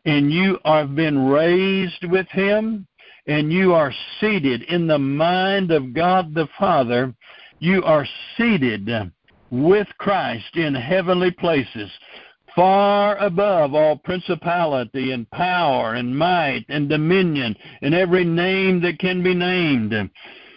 and 0.04 0.30
you 0.30 0.58
have 0.66 0.94
been 0.94 1.28
raised 1.28 2.04
with 2.04 2.28
Him 2.28 2.86
and 3.26 3.50
you 3.50 3.72
are 3.72 3.92
seated 4.20 4.62
in 4.64 4.86
the 4.86 4.98
mind 4.98 5.70
of 5.70 5.94
God 5.94 6.34
the 6.34 6.48
Father. 6.58 7.14
You 7.58 7.82
are 7.84 8.06
seated 8.36 8.88
with 9.50 9.88
Christ 9.98 10.56
in 10.56 10.74
heavenly 10.74 11.30
places 11.30 11.90
far 12.54 13.16
above 13.18 13.74
all 13.74 13.96
principality 13.96 15.12
and 15.12 15.30
power 15.30 15.94
and 15.94 16.16
might 16.16 16.64
and 16.68 16.88
dominion 16.88 17.56
and 17.82 17.94
every 17.94 18.24
name 18.24 18.80
that 18.80 18.98
can 18.98 19.22
be 19.22 19.34
named. 19.34 19.94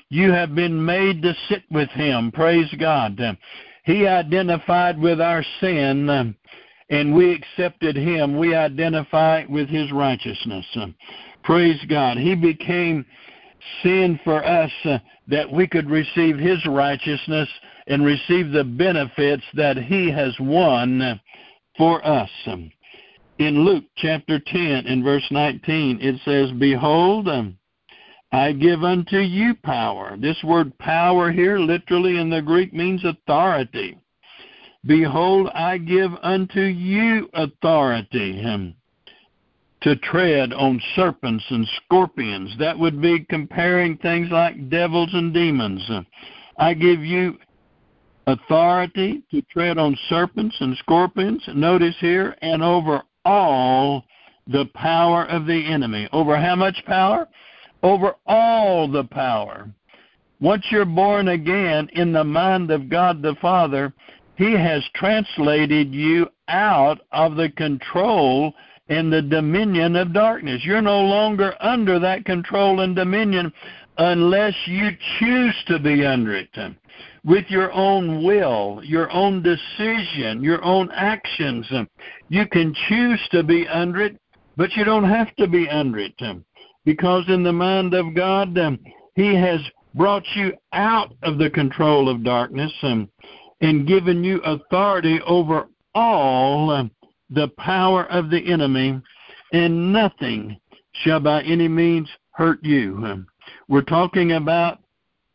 You 0.09 0.31
have 0.31 0.55
been 0.55 0.83
made 0.83 1.21
to 1.21 1.35
sit 1.49 1.63
with 1.71 1.89
him. 1.89 2.31
Praise 2.31 2.73
God. 2.79 3.19
He 3.85 4.07
identified 4.07 4.99
with 4.99 5.19
our 5.19 5.43
sin 5.59 6.35
and 6.89 7.15
we 7.15 7.33
accepted 7.33 7.95
him. 7.95 8.37
We 8.37 8.55
identify 8.55 9.45
with 9.49 9.69
his 9.69 9.91
righteousness. 9.91 10.65
Praise 11.43 11.83
God. 11.89 12.17
He 12.17 12.35
became 12.35 13.05
sin 13.81 14.19
for 14.23 14.45
us 14.45 14.71
that 15.27 15.51
we 15.51 15.67
could 15.67 15.89
receive 15.89 16.37
his 16.37 16.65
righteousness 16.65 17.49
and 17.87 18.05
receive 18.05 18.51
the 18.51 18.63
benefits 18.63 19.43
that 19.53 19.77
he 19.77 20.09
has 20.11 20.33
won 20.39 21.19
for 21.77 22.05
us. 22.05 22.29
In 23.39 23.65
Luke 23.65 23.85
chapter 23.97 24.39
10 24.39 24.87
and 24.87 25.03
verse 25.03 25.25
19, 25.31 25.99
it 26.01 26.19
says, 26.23 26.51
Behold, 26.59 27.27
I 28.31 28.51
give 28.51 28.83
unto 28.83 29.17
you 29.17 29.53
power. 29.63 30.17
This 30.17 30.41
word 30.43 30.77
power 30.77 31.31
here, 31.31 31.59
literally 31.59 32.19
in 32.19 32.29
the 32.29 32.41
Greek, 32.41 32.73
means 32.73 33.03
authority. 33.03 33.97
Behold, 34.85 35.49
I 35.53 35.77
give 35.77 36.11
unto 36.21 36.61
you 36.61 37.29
authority 37.33 38.43
um, 38.43 38.75
to 39.83 39.95
tread 39.97 40.53
on 40.53 40.81
serpents 40.95 41.43
and 41.49 41.67
scorpions. 41.83 42.55
That 42.59 42.77
would 42.77 43.01
be 43.01 43.25
comparing 43.29 43.97
things 43.97 44.29
like 44.31 44.69
devils 44.69 45.09
and 45.13 45.33
demons. 45.33 45.87
I 46.57 46.73
give 46.73 47.01
you 47.01 47.37
authority 48.27 49.23
to 49.31 49.41
tread 49.43 49.77
on 49.77 49.97
serpents 50.09 50.55
and 50.59 50.77
scorpions. 50.77 51.43
Notice 51.53 51.95
here, 51.99 52.35
and 52.41 52.63
over 52.63 53.01
all 53.25 54.05
the 54.47 54.65
power 54.73 55.25
of 55.25 55.45
the 55.45 55.65
enemy. 55.65 56.07
Over 56.11 56.37
how 56.37 56.55
much 56.55 56.83
power? 56.85 57.27
over 57.83 58.15
all 58.25 58.87
the 58.87 59.03
power. 59.03 59.69
Once 60.39 60.65
you're 60.71 60.85
born 60.85 61.27
again 61.27 61.89
in 61.93 62.11
the 62.11 62.23
mind 62.23 62.71
of 62.71 62.89
God 62.89 63.21
the 63.21 63.35
Father, 63.41 63.93
He 64.35 64.53
has 64.53 64.83
translated 64.95 65.93
you 65.93 66.29
out 66.47 67.01
of 67.11 67.35
the 67.35 67.49
control 67.49 68.53
and 68.89 69.11
the 69.11 69.21
dominion 69.21 69.95
of 69.95 70.13
darkness. 70.13 70.61
You're 70.65 70.81
no 70.81 71.01
longer 71.01 71.55
under 71.61 71.99
that 71.99 72.25
control 72.25 72.81
and 72.81 72.95
dominion 72.95 73.51
unless 73.97 74.55
you 74.65 74.89
choose 75.19 75.55
to 75.67 75.79
be 75.79 76.05
under 76.05 76.35
it 76.35 76.49
with 77.23 77.45
your 77.47 77.71
own 77.71 78.23
will, 78.23 78.81
your 78.83 79.11
own 79.11 79.41
decision, 79.41 80.43
your 80.43 80.63
own 80.63 80.89
actions. 80.91 81.67
You 82.29 82.47
can 82.47 82.75
choose 82.89 83.21
to 83.31 83.43
be 83.43 83.67
under 83.67 84.01
it, 84.01 84.19
but 84.57 84.73
you 84.75 84.83
don't 84.83 85.09
have 85.09 85.33
to 85.37 85.47
be 85.47 85.69
under 85.69 85.99
it 85.99 86.13
because 86.85 87.23
in 87.29 87.43
the 87.43 87.53
mind 87.53 87.93
of 87.93 88.13
God, 88.15 88.57
He 89.15 89.35
has 89.35 89.61
brought 89.95 90.25
you 90.35 90.53
out 90.73 91.13
of 91.23 91.37
the 91.37 91.49
control 91.49 92.09
of 92.09 92.23
darkness 92.23 92.73
and, 92.81 93.07
and 93.61 93.87
given 93.87 94.23
you 94.23 94.41
authority 94.41 95.19
over 95.25 95.67
all 95.95 96.71
um, 96.71 96.91
the 97.29 97.49
power 97.57 98.05
of 98.11 98.29
the 98.29 98.51
enemy, 98.51 99.01
and 99.51 99.93
nothing 99.93 100.59
shall 101.03 101.19
by 101.19 101.41
any 101.43 101.67
means 101.67 102.09
hurt 102.31 102.63
you. 102.63 103.25
We're 103.67 103.81
talking 103.81 104.33
about 104.33 104.79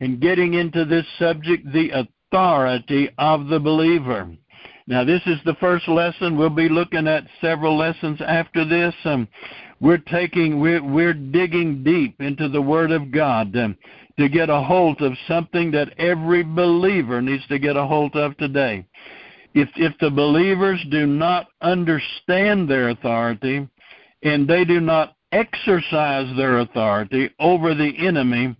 and 0.01 0.21
getting 0.21 0.55
into 0.55 0.85
this 0.85 1.07
subject 1.19 1.73
the 1.73 1.91
authority 1.91 3.11
of 3.19 3.49
the 3.49 3.59
believer. 3.59 4.29
Now, 4.87 5.05
this 5.05 5.21
is 5.27 5.39
the 5.45 5.57
first 5.61 5.87
lesson. 5.87 6.37
We'll 6.37 6.51
be 6.51 6.69
looking 6.69 7.07
at 7.07 7.27
several 7.41 7.77
lessons 7.77 8.21
after 8.27 8.65
this. 8.65 8.95
Um, 9.05 9.29
we're 9.81 9.99
taking, 9.99 10.61
we're, 10.61 10.83
we're 10.83 11.15
digging 11.15 11.85
deep 11.85 12.21
into 12.21 12.49
the 12.49 12.63
Word 12.63 12.91
of 12.91 13.13
God 13.13 13.55
um, 13.57 13.77
to 14.19 14.29
get 14.29 14.49
a 14.49 14.63
hold 14.63 15.03
of 15.03 15.13
something 15.29 15.71
that 15.73 15.93
every 15.99 16.43
believer 16.43 17.21
needs 17.21 17.47
to 17.49 17.59
get 17.59 17.77
a 17.77 17.87
hold 17.87 18.17
of 18.17 18.37
today. 18.39 18.87
If 19.59 19.71
if 19.75 19.99
the 19.99 20.11
believers 20.11 20.81
do 20.89 21.05
not 21.05 21.49
understand 21.63 22.69
their 22.71 22.91
authority, 22.91 23.67
and 24.23 24.47
they 24.47 24.65
do 24.65 24.79
not 24.79 25.17
exercise 25.33 26.35
their 26.37 26.61
authority 26.61 27.31
over 27.41 27.75
the 27.75 27.93
enemy, 27.99 28.55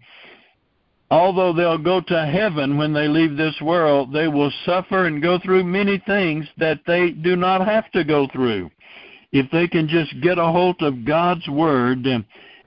although 1.11 1.53
they'll 1.53 1.79
go 1.79 2.01
to 2.01 2.27
heaven 2.27 2.77
when 2.77 2.93
they 2.93 3.07
leave 3.07 3.37
this 3.37 3.55
world, 3.63 4.13
they 4.13 4.27
will 4.27 4.53
suffer 4.67 5.07
and 5.07 5.23
go 5.23 5.39
through 5.39 5.63
many 5.63 6.03
things 6.05 6.47
that 6.57 6.81
they 6.85 7.11
do 7.11 7.37
not 7.37 7.65
have 7.65 7.89
to 7.93 8.03
go 8.03 8.27
through. 8.33 8.69
If 9.31 9.49
they 9.53 9.69
can 9.69 9.87
just 9.87 10.21
get 10.21 10.39
a 10.39 10.47
hold 10.47 10.83
of 10.83 11.05
God's 11.05 11.47
Word 11.49 12.07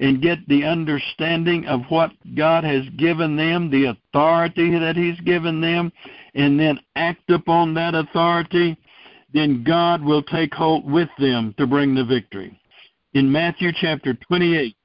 and, 0.02 0.22
get 0.22 0.40
the 0.48 0.66
understanding 0.66 1.66
of 1.68 1.82
what 1.90 2.12
God 2.36 2.64
has 2.64 2.84
given 2.98 3.36
them, 3.36 3.70
the 3.70 3.86
authority 3.86 4.78
that 4.78 4.96
He's 4.96 5.20
given 5.22 5.62
them, 5.62 5.92
and 6.34 6.60
then 6.60 6.80
act 6.96 7.30
upon 7.30 7.74
that 7.76 7.96
authority, 7.96 8.78
then 9.34 9.64
God 9.64 10.04
will 10.04 10.24
take 10.24 10.54
hold 10.54 10.90
with 10.90 11.10
them 11.20 11.54
to 11.58 11.68
bring 11.68 11.96
the 11.96 12.04
victory. 12.04 12.60
In 13.14 13.32
Matthew 13.32 13.72
chapter 13.80 14.14
28, 14.14 14.76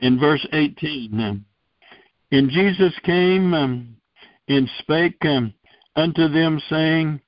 in 0.00 0.18
verse 0.18 0.46
18, 0.52 1.44
and 2.34 2.50
Jesus 2.50 2.92
came 3.04 3.54
um, 3.54 3.96
and 4.48 4.68
spake 4.80 5.24
um, 5.24 5.54
unto 5.94 6.28
them, 6.28 6.60
saying, 6.68 7.20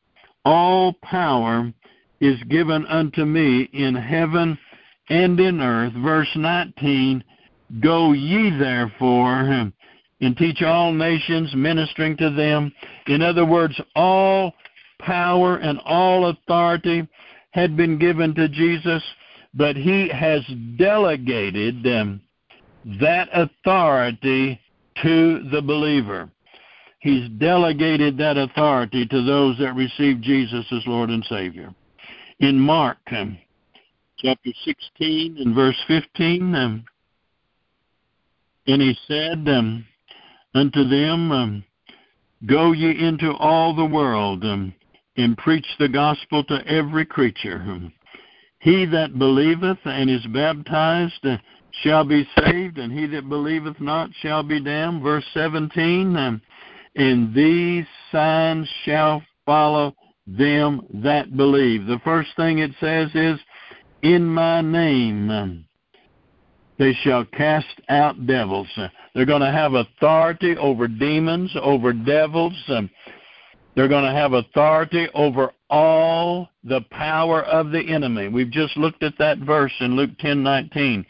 All 0.44 0.94
power 0.94 1.72
is 2.20 2.42
given 2.44 2.84
unto 2.86 3.24
me 3.24 3.68
in 3.72 3.94
heaven 3.94 4.58
and 5.08 5.38
in 5.38 5.60
earth. 5.60 5.92
Verse 5.94 6.30
19, 6.34 7.22
Go 7.80 8.12
ye 8.12 8.50
therefore 8.56 9.72
and 10.20 10.36
teach 10.36 10.62
all 10.62 10.92
nations, 10.92 11.52
ministering 11.54 12.16
to 12.16 12.30
them. 12.30 12.72
In 13.06 13.22
other 13.22 13.44
words, 13.44 13.78
all 13.94 14.54
power 15.00 15.56
and 15.56 15.78
all 15.84 16.26
authority 16.28 17.06
had 17.50 17.76
been 17.76 17.98
given 17.98 18.34
to 18.34 18.48
Jesus, 18.48 19.02
but 19.54 19.76
he 19.76 20.08
has 20.08 20.42
delegated 20.78 21.86
um, 21.86 22.20
that 23.00 23.28
authority 23.32 24.60
to 25.02 25.48
the 25.50 25.62
believer. 25.62 26.30
He's 27.00 27.28
delegated 27.38 28.16
that 28.18 28.36
authority 28.36 29.06
to 29.06 29.22
those 29.22 29.58
that 29.58 29.74
receive 29.74 30.20
Jesus 30.20 30.64
as 30.72 30.86
Lord 30.86 31.10
and 31.10 31.24
Savior. 31.24 31.74
In 32.40 32.58
Mark 32.58 32.98
chapter 34.18 34.50
16 34.64 35.36
and 35.38 35.54
verse 35.54 35.76
15, 35.88 36.54
um, 36.54 36.84
and 38.66 38.82
he 38.82 38.96
said 39.06 39.46
um, 39.48 39.86
unto 40.54 40.88
them, 40.88 41.30
um, 41.30 41.64
Go 42.46 42.72
ye 42.72 43.06
into 43.06 43.32
all 43.32 43.74
the 43.74 43.84
world 43.84 44.44
um, 44.44 44.74
and 45.16 45.36
preach 45.36 45.66
the 45.78 45.88
gospel 45.88 46.44
to 46.44 46.66
every 46.66 47.04
creature. 47.04 47.80
He 48.60 48.86
that 48.86 49.18
believeth 49.18 49.78
and 49.84 50.10
is 50.10 50.26
baptized 50.32 51.24
uh, 51.24 51.36
shall 51.82 52.04
be 52.04 52.26
saved, 52.38 52.78
and 52.78 52.92
he 52.92 53.06
that 53.06 53.28
believeth 53.28 53.80
not 53.80 54.10
shall 54.20 54.42
be 54.42 54.60
damned. 54.60 55.02
Verse 55.02 55.24
17, 55.34 56.16
um, 56.16 56.42
and 56.94 57.34
these 57.34 57.84
signs 58.10 58.68
shall 58.84 59.22
follow 59.44 59.94
them 60.26 60.82
that 60.94 61.36
believe. 61.36 61.86
The 61.86 62.00
first 62.02 62.30
thing 62.36 62.58
it 62.58 62.72
says 62.80 63.10
is, 63.14 63.38
in 64.02 64.26
my 64.26 64.60
name 64.60 65.66
they 66.78 66.92
shall 67.02 67.24
cast 67.24 67.80
out 67.88 68.26
devils. 68.26 68.68
They're 69.14 69.24
going 69.24 69.40
to 69.40 69.52
have 69.52 69.74
authority 69.74 70.56
over 70.56 70.86
demons, 70.86 71.54
over 71.62 71.92
devils. 71.92 72.52
They're 73.74 73.88
going 73.88 74.04
to 74.04 74.12
have 74.12 74.34
authority 74.34 75.08
over 75.14 75.52
all 75.70 76.48
the 76.64 76.82
power 76.90 77.42
of 77.42 77.70
the 77.70 77.80
enemy. 77.80 78.28
We've 78.28 78.50
just 78.50 78.76
looked 78.76 79.02
at 79.02 79.16
that 79.18 79.38
verse 79.38 79.72
in 79.80 79.96
Luke 79.96 80.16
10:19. 80.18 81.04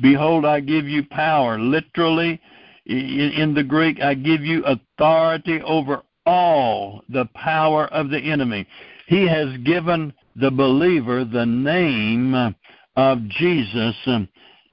Behold, 0.00 0.44
I 0.44 0.60
give 0.60 0.86
you 0.86 1.04
power. 1.04 1.58
Literally, 1.58 2.40
in 2.86 3.54
the 3.54 3.62
Greek, 3.62 4.00
I 4.00 4.14
give 4.14 4.42
you 4.42 4.64
authority 4.64 5.62
over 5.62 6.02
all 6.26 7.02
the 7.08 7.26
power 7.34 7.86
of 7.86 8.10
the 8.10 8.18
enemy. 8.18 8.66
He 9.06 9.26
has 9.26 9.56
given 9.64 10.12
the 10.36 10.50
believer 10.50 11.24
the 11.24 11.46
name 11.46 12.54
of 12.96 13.28
Jesus 13.28 13.96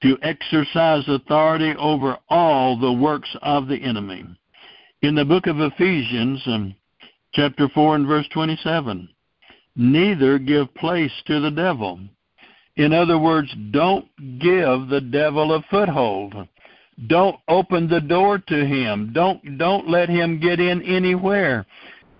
to 0.02 0.18
exercise 0.22 1.04
authority 1.08 1.74
over 1.78 2.16
all 2.28 2.78
the 2.78 2.92
works 2.92 3.34
of 3.42 3.68
the 3.68 3.76
enemy. 3.76 4.24
In 5.02 5.14
the 5.14 5.24
book 5.24 5.46
of 5.46 5.60
Ephesians, 5.60 6.42
um, 6.46 6.74
chapter 7.32 7.68
4 7.68 7.96
and 7.96 8.06
verse 8.06 8.26
27. 8.32 9.08
Neither 9.76 10.38
give 10.38 10.74
place 10.74 11.12
to 11.26 11.40
the 11.40 11.50
devil. 11.50 12.00
In 12.76 12.92
other 12.92 13.18
words, 13.18 13.52
don't 13.70 14.06
give 14.38 14.88
the 14.88 15.06
devil 15.10 15.54
a 15.54 15.62
foothold. 15.70 16.34
Don't 17.06 17.36
open 17.48 17.88
the 17.88 18.00
door 18.00 18.38
to 18.38 18.66
him. 18.66 19.12
Don't 19.14 19.58
don't 19.58 19.88
let 19.88 20.08
him 20.08 20.38
get 20.38 20.60
in 20.60 20.82
anywhere. 20.82 21.66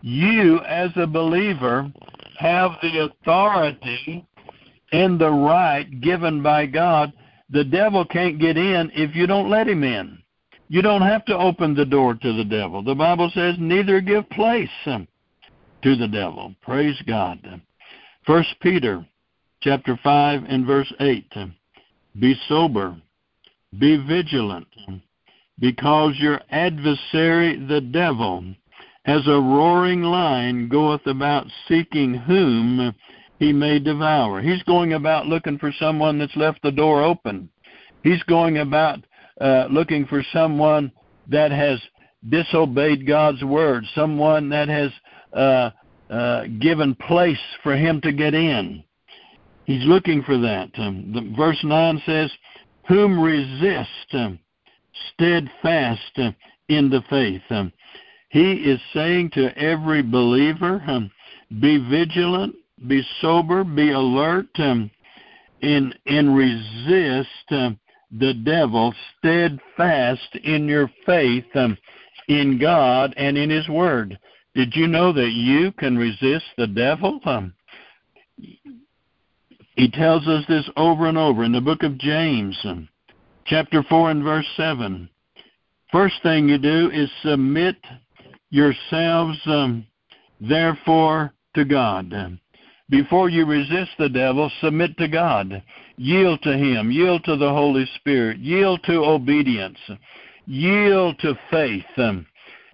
You 0.03 0.61
as 0.61 0.91
a 0.97 1.07
believer 1.07 1.91
have 2.39 2.73
the 2.83 3.11
authority 3.11 4.27
and 4.93 5.21
the 5.21 5.31
right 5.31 6.01
given 6.01 6.43
by 6.43 6.67
God. 6.67 7.13
The 7.51 7.65
devil 7.65 8.05
can't 8.05 8.39
get 8.39 8.57
in 8.57 8.91
if 8.95 9.15
you 9.15 9.27
don't 9.27 9.51
let 9.51 9.69
him 9.69 9.85
in. 9.85 10.19
You 10.69 10.83
don't 10.83 11.03
have 11.03 11.25
to 11.27 11.37
open 11.37 11.75
the 11.75 11.85
door 11.85 12.15
to 12.15 12.33
the 12.33 12.45
devil. 12.45 12.83
The 12.83 12.95
Bible 12.95 13.31
says, 13.35 13.57
neither 13.59 14.01
give 14.01 14.29
place 14.31 14.71
to 14.85 15.97
the 15.97 16.09
devil. 16.09 16.55
Praise 16.63 17.01
God. 17.07 17.61
First 18.25 18.55
Peter 18.61 19.05
chapter 19.63 19.99
5 20.03 20.45
and 20.49 20.67
verse 20.67 20.93
8. 21.01 21.33
Be 22.19 22.35
sober, 22.49 22.97
be 23.79 23.97
vigilant, 23.97 24.69
because 25.59 26.15
your 26.19 26.41
adversary 26.51 27.65
the 27.67 27.81
devil, 27.81 28.45
as 29.07 29.27
a 29.27 29.41
roaring 29.41 30.03
lion, 30.03 30.69
goeth 30.69 31.07
about 31.07 31.47
seeking 31.67 32.15
whom 32.15 32.95
he 33.39 33.53
may 33.53 33.79
devour. 33.79 34.41
He's 34.43 34.63
going 34.65 34.93
about 34.93 35.27
looking 35.27 35.59
for 35.59 35.73
someone 35.79 36.19
that's 36.19 36.37
left 36.37 36.63
the 36.63 36.71
door 36.71 37.03
open. 37.03 37.49
He's 38.03 38.23
going 38.25 38.59
about 38.59 39.05
uh, 39.41 39.67
looking 39.71 40.07
for 40.07 40.23
someone 40.33 40.93
that 41.29 41.51
has 41.51 41.81
disobeyed 42.29 43.07
God's 43.07 43.43
word, 43.43 43.85
someone 43.95 44.51
that 44.51 44.69
has 44.69 44.91
uh, 45.33 45.71
uh, 46.11 46.45
given 46.61 46.95
place 46.95 47.39
for 47.63 47.75
him 47.75 48.01
to 48.03 48.13
get 48.13 48.35
in. 48.35 48.85
He's 49.65 49.85
looking 49.85 50.23
for 50.23 50.37
that. 50.39 50.71
Um, 50.77 51.13
the, 51.15 51.35
verse 51.37 51.59
9 51.63 52.03
says, 52.05 52.31
Whom 52.89 53.21
resist 53.21 54.15
steadfast 55.13 56.19
in 56.69 56.91
the 56.91 57.03
faith. 57.09 57.43
Um, 57.51 57.73
he 58.31 58.53
is 58.53 58.81
saying 58.95 59.31
to 59.31 59.57
every 59.59 60.03
believer, 60.03 60.83
um, 60.87 61.11
be 61.61 61.79
vigilant, 61.91 62.55
be 62.87 63.03
sober, 63.21 63.65
be 63.65 63.91
alert, 63.91 64.47
um, 64.59 64.89
and, 65.63 65.99
and 66.07 66.37
resist 66.37 67.29
um, 67.51 67.79
the 68.13 68.33
devil 68.35 68.95
steadfast 69.19 70.37
in 70.45 70.67
your 70.69 70.89
faith 71.05 71.45
um, 71.57 71.77
in 72.29 72.57
God 72.57 73.13
and 73.17 73.37
in 73.37 73.51
His 73.51 73.69
Word. 73.69 74.17
Did 74.55 74.77
you 74.77 74.87
know 74.87 75.13
that 75.13 75.33
you 75.33 75.73
can 75.73 75.99
resist 75.99 76.47
the 76.57 76.69
devil? 76.69 77.19
Um, 77.25 77.53
he 79.75 79.91
tells 79.91 80.29
us 80.29 80.45
this 80.49 80.69
over 80.77 81.07
and 81.07 81.19
over 81.19 81.43
in 81.43 81.53
the 81.53 81.61
book 81.61 81.83
of 81.83 81.99
James, 81.99 82.57
um, 82.63 82.89
chapter 83.45 83.83
4 83.83 84.13
and 84.13 84.23
verse 84.23 84.47
7. 84.57 85.09
First 85.91 86.15
thing 86.23 86.49
you 86.49 86.59
do 86.59 86.91
is 86.93 87.11
submit 87.25 87.77
yourselves, 88.51 89.39
um, 89.47 89.87
therefore, 90.41 91.33
to 91.55 91.65
God. 91.65 92.39
Before 92.91 93.29
you 93.29 93.47
resist 93.47 93.91
the 93.99 94.09
devil, 94.09 94.51
submit 94.61 94.97
to 94.99 95.09
God. 95.09 95.63
Yield 95.97 96.43
to 96.43 96.57
Him. 96.57 96.91
Yield 96.91 97.25
to 97.25 97.37
the 97.37 97.49
Holy 97.49 97.87
Spirit. 97.97 98.39
Yield 98.39 98.83
to 98.85 99.05
obedience. 99.05 99.79
Yield 100.47 101.19
to 101.21 101.39
faith. 101.51 101.85
Um, 101.97 102.27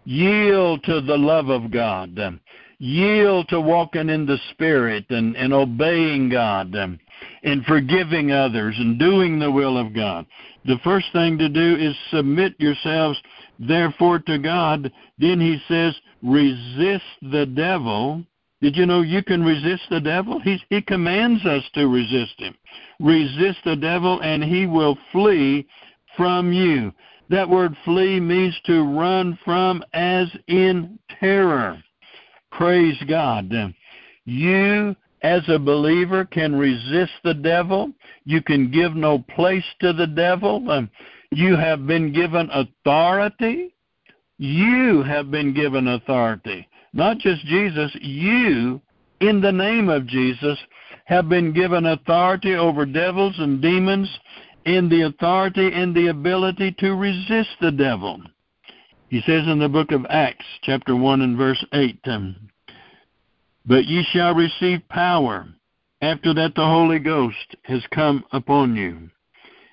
yield 0.04 0.82
to 0.84 1.02
the 1.02 1.18
love 1.18 1.50
of 1.50 1.70
God. 1.70 2.18
Um, 2.18 2.40
yield 2.78 3.48
to 3.48 3.60
walking 3.60 4.08
in 4.08 4.26
the 4.26 4.38
Spirit 4.50 5.06
and, 5.10 5.36
and 5.36 5.52
obeying 5.52 6.28
God 6.28 6.74
um, 6.76 6.98
and 7.42 7.64
forgiving 7.64 8.32
others 8.32 8.74
and 8.78 8.98
doing 8.98 9.38
the 9.38 9.50
will 9.50 9.78
of 9.78 9.94
God. 9.94 10.26
The 10.64 10.78
first 10.84 11.06
thing 11.12 11.38
to 11.38 11.48
do 11.48 11.76
is 11.76 11.96
submit 12.10 12.54
yourselves, 12.58 13.18
therefore, 13.58 14.18
to 14.20 14.38
God. 14.38 14.90
Then 15.18 15.40
He 15.40 15.58
says, 15.68 15.94
resist 16.22 17.04
the 17.22 17.46
devil 17.46 18.24
did 18.62 18.76
you 18.76 18.86
know 18.86 19.02
you 19.02 19.22
can 19.22 19.44
resist 19.44 19.82
the 19.90 20.00
devil? 20.00 20.40
He, 20.40 20.58
he 20.70 20.80
commands 20.80 21.44
us 21.44 21.62
to 21.74 21.88
resist 21.88 22.34
him. 22.38 22.54
Resist 23.00 23.58
the 23.64 23.76
devil, 23.76 24.20
and 24.22 24.42
he 24.42 24.66
will 24.66 24.96
flee 25.12 25.66
from 26.16 26.52
you. 26.52 26.92
That 27.28 27.48
word 27.48 27.76
flee 27.84 28.18
means 28.18 28.58
to 28.64 28.82
run 28.82 29.38
from 29.44 29.84
as 29.92 30.28
in 30.46 30.98
terror. 31.20 31.82
Praise 32.50 32.96
God. 33.06 33.52
You, 34.24 34.96
as 35.22 35.42
a 35.48 35.58
believer, 35.58 36.24
can 36.24 36.56
resist 36.56 37.12
the 37.24 37.34
devil. 37.34 37.92
You 38.24 38.42
can 38.42 38.70
give 38.70 38.94
no 38.94 39.18
place 39.18 39.64
to 39.80 39.92
the 39.92 40.06
devil. 40.06 40.88
You 41.30 41.56
have 41.56 41.86
been 41.86 42.12
given 42.12 42.50
authority. 42.52 43.74
You 44.38 45.02
have 45.02 45.30
been 45.30 45.54
given 45.54 45.88
authority. 45.88 46.68
Not 46.92 47.18
just 47.18 47.44
Jesus, 47.46 47.90
you, 48.00 48.80
in 49.20 49.40
the 49.40 49.52
name 49.52 49.88
of 49.88 50.06
Jesus, 50.06 50.58
have 51.06 51.28
been 51.28 51.52
given 51.52 51.86
authority 51.86 52.54
over 52.54 52.84
devils 52.84 53.34
and 53.38 53.60
demons, 53.60 54.08
in 54.66 54.88
the 54.88 55.02
authority 55.02 55.70
and 55.72 55.94
the 55.94 56.08
ability 56.08 56.74
to 56.80 56.94
resist 56.94 57.50
the 57.60 57.70
devil. 57.70 58.20
He 59.08 59.20
says 59.20 59.46
in 59.46 59.60
the 59.60 59.68
book 59.68 59.92
of 59.92 60.04
Acts, 60.10 60.44
chapter 60.62 60.96
1 60.96 61.22
and 61.22 61.36
verse 61.38 61.64
8, 61.72 62.00
um, 62.06 62.36
But 63.64 63.84
ye 63.84 64.04
shall 64.12 64.34
receive 64.34 64.86
power 64.88 65.46
after 66.02 66.34
that 66.34 66.54
the 66.56 66.66
Holy 66.66 66.98
Ghost 66.98 67.56
has 67.62 67.82
come 67.94 68.24
upon 68.32 68.74
you. 68.74 69.08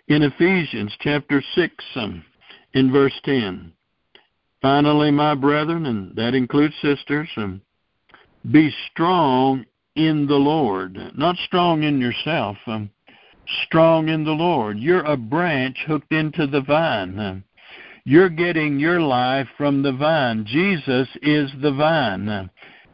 In 0.10 0.22
Ephesians 0.22 0.94
chapter 1.00 1.42
6, 1.56 1.74
um, 1.96 2.26
in 2.74 2.92
verse 2.92 3.18
10, 3.24 3.72
Finally, 4.62 5.12
my 5.12 5.34
brethren, 5.34 5.86
and 5.86 6.16
that 6.16 6.34
includes 6.34 6.74
sisters, 6.82 7.30
um, 7.38 7.62
be 8.52 8.74
strong 8.92 9.66
in 9.96 10.28
the 10.28 10.36
Lord. 10.36 10.98
Not 11.16 11.38
strong 11.46 11.84
in 11.84 12.02
yourself, 12.02 12.58
um, 12.68 12.90
strong 13.66 14.10
in 14.10 14.26
the 14.26 14.32
Lord. 14.32 14.78
You're 14.78 15.06
a 15.06 15.16
branch 15.16 15.78
hooked 15.88 16.12
into 16.12 16.48
the 16.48 16.62
vine. 16.62 17.20
Um, 17.20 17.44
you're 18.04 18.30
getting 18.30 18.80
your 18.80 19.00
life 19.00 19.48
from 19.58 19.84
the 19.84 19.94
vine. 19.94 20.46
Jesus 20.46 21.08
is 21.22 21.50
the 21.62 21.72
vine. 21.72 22.50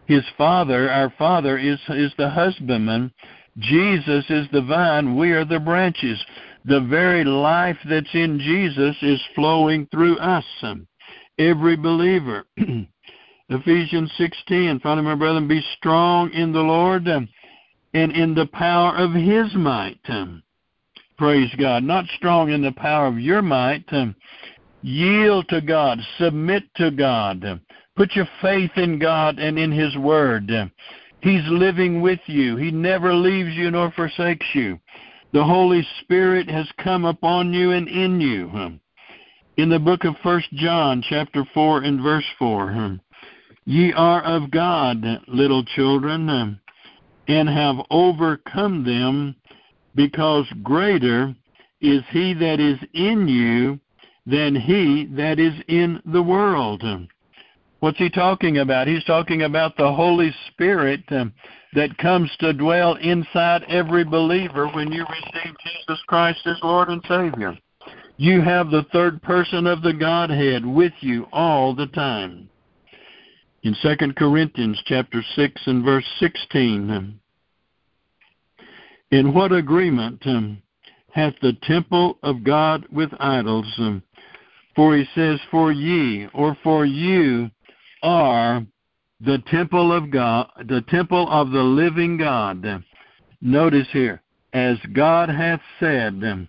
His 0.06 0.24
Father, 0.38 0.92
our 0.92 1.12
Father, 1.18 1.58
is, 1.58 1.80
is 1.90 2.12
the 2.18 2.30
husbandman. 2.30 3.12
Jesus 3.58 4.26
is 4.30 4.48
the 4.52 4.62
vine. 4.62 5.18
We 5.18 5.32
are 5.32 5.46
the 5.46 5.60
branches. 5.60 6.24
The 6.66 6.82
very 6.82 7.24
life 7.24 7.78
that's 7.90 8.14
in 8.14 8.40
Jesus 8.40 8.96
is 9.02 9.22
flowing 9.34 9.88
through 9.88 10.18
us 10.18 10.46
every 11.40 11.78
believer. 11.78 12.46
Ephesians 13.50 14.12
16, 14.18 14.80
finally, 14.82 15.06
my 15.06 15.16
brethren, 15.16 15.48
be 15.48 15.64
strong 15.78 16.32
in 16.34 16.52
the 16.52 16.60
Lord 16.60 17.08
um, 17.08 17.28
and 17.94 18.12
in 18.12 18.36
the 18.36 18.46
power 18.48 18.96
of 18.96 19.14
His 19.14 19.54
might. 19.56 20.00
Um, 20.08 20.44
praise 21.18 21.50
God. 21.58 21.84
Not 21.84 22.06
strong 22.18 22.52
in 22.52 22.62
the 22.62 22.74
power 22.74 23.08
of 23.08 23.20
your 23.20 23.42
might. 23.42 23.86
Um, 23.92 24.16
yield 24.84 25.48
to 25.50 25.62
God. 25.62 26.00
Submit 26.20 26.64
to 26.76 26.92
God. 26.92 27.44
Put 27.96 28.16
your 28.16 28.28
faith 28.42 28.72
in 28.76 29.00
God 29.00 29.40
and 29.40 29.58
in 29.58 29.72
His 29.72 29.98
Word. 29.98 30.52
He's 31.22 31.42
living 31.48 32.02
with 32.02 32.20
you. 32.28 32.56
He 32.56 32.70
never 32.70 33.14
leaves 33.14 33.56
you 33.56 33.72
nor 33.72 33.92
forsakes 33.92 34.46
you. 34.54 34.80
The 35.32 35.44
Holy 35.44 35.88
Spirit 36.02 36.50
has 36.50 36.68
come 36.84 37.06
upon 37.06 37.54
you 37.54 37.72
and 37.72 37.88
in 37.88 38.20
you 38.20 38.80
in 39.58 39.70
the 39.70 39.78
book 39.78 40.04
of 40.04 40.16
First 40.24 40.48
John, 40.54 41.04
chapter 41.08 41.46
4 41.54 41.84
and 41.84 42.02
verse 42.02 42.26
4. 42.40 42.72
Hmm, 42.72 42.96
Ye 43.66 43.94
are 43.94 44.24
of 44.24 44.50
God, 44.50 45.06
little 45.28 45.64
children, 45.64 46.60
and 47.28 47.50
have 47.50 47.76
overcome 47.92 48.84
them, 48.84 49.36
because 49.94 50.48
greater 50.64 51.36
is 51.80 52.02
he 52.10 52.34
that 52.34 52.60
is 52.60 52.80
in 52.94 53.28
you 53.28 53.80
than 54.26 54.56
he 54.56 55.06
that 55.12 55.40
is 55.40 55.54
in 55.68 56.02
the 56.06 56.24
world. 56.24 56.84
What's 57.82 58.00
he 58.00 58.10
talking 58.10 58.58
about? 58.58 58.88
He's 58.88 59.04
talking 59.04 59.44
about 59.44 59.78
the 59.78 59.94
Holy 59.94 60.34
Spirit 60.48 61.04
that 61.74 61.98
comes 61.98 62.30
to 62.40 62.54
dwell 62.54 62.96
inside 62.96 63.64
every 63.68 64.04
believer 64.04 64.68
when 64.70 64.92
you 64.92 65.06
receive 65.06 65.56
Jesus 65.64 66.02
Christ 66.08 66.40
as 66.46 66.58
Lord 66.64 66.90
and 66.90 67.02
Savior. 67.08 67.58
You 68.18 68.42
have 68.42 68.70
the 68.70 68.86
third 68.92 69.22
person 69.22 69.68
of 69.68 69.82
the 69.82 69.94
Godhead 69.94 70.66
with 70.66 70.94
you 71.00 71.28
all 71.32 71.74
the 71.74 71.88
time. 71.88 72.50
In 73.64 73.76
2 73.82 74.14
Corinthians 74.18 74.82
chapter 74.86 75.22
6 75.36 75.62
and 75.66 75.84
verse 75.84 76.06
16, 76.20 77.20
in 79.12 79.34
what 79.34 79.52
agreement 79.52 80.22
um, 80.26 80.62
hath 81.12 81.34
the 81.42 81.58
temple 81.64 82.18
of 82.24 82.44
God 82.44 82.86
with 82.92 83.10
idols? 83.20 83.72
Um, 83.78 84.04
for 84.76 84.96
he 84.96 85.06
says, 85.16 85.40
For 85.52 85.72
ye, 85.72 86.28
or 86.34 86.56
for 86.64 86.86
you, 86.86 87.50
are 88.04 88.66
the 89.22 89.44
temple 89.52 89.92
of 89.92 90.12
God, 90.12 90.50
the 90.68 90.82
temple 90.90 91.28
of 91.30 91.52
the 91.52 91.64
living 91.64 92.18
God. 92.18 92.84
Notice 93.42 93.88
here, 93.92 94.22
as 94.54 94.78
God 94.94 95.30
hath 95.30 95.62
said, 95.80 96.48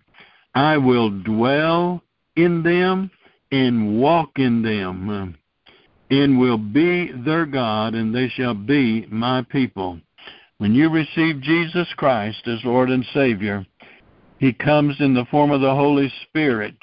I 0.54 0.76
will 0.76 1.10
dwell 1.10 2.02
in 2.36 2.62
them 2.62 3.10
and 3.52 4.00
walk 4.00 4.30
in 4.36 4.62
them, 4.62 5.36
and 6.10 6.38
will 6.38 6.58
be 6.58 7.10
their 7.12 7.46
God, 7.46 7.94
and 7.94 8.14
they 8.14 8.28
shall 8.28 8.54
be 8.54 9.06
my 9.10 9.42
people. 9.42 10.00
When 10.58 10.74
you 10.74 10.88
receive 10.88 11.40
Jesus 11.40 11.88
Christ 11.96 12.46
as 12.46 12.64
Lord 12.64 12.90
and 12.90 13.04
Savior, 13.12 13.66
He 14.38 14.52
comes 14.52 14.96
in 15.00 15.14
the 15.14 15.24
form 15.30 15.50
of 15.50 15.60
the 15.60 15.74
Holy 15.74 16.12
Spirit 16.28 16.76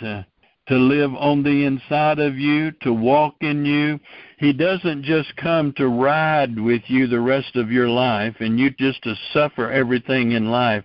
to, 0.67 0.75
live 0.75 1.13
on 1.15 1.43
the 1.43 1.65
inside 1.65 2.19
of 2.19 2.37
you, 2.37 2.71
to 2.81 2.93
walk 2.93 3.35
in 3.41 3.65
you. 3.65 3.99
He 4.39 4.53
doesn't 4.53 5.03
just 5.03 5.35
come 5.37 5.73
to 5.77 5.87
ride 5.87 6.59
with 6.59 6.81
you 6.87 7.07
the 7.07 7.19
rest 7.19 7.55
of 7.55 7.71
your 7.71 7.89
life 7.89 8.35
and 8.39 8.59
you 8.59 8.69
just 8.71 9.01
to 9.03 9.15
suffer 9.33 9.71
everything 9.71 10.33
in 10.33 10.51
life. 10.51 10.83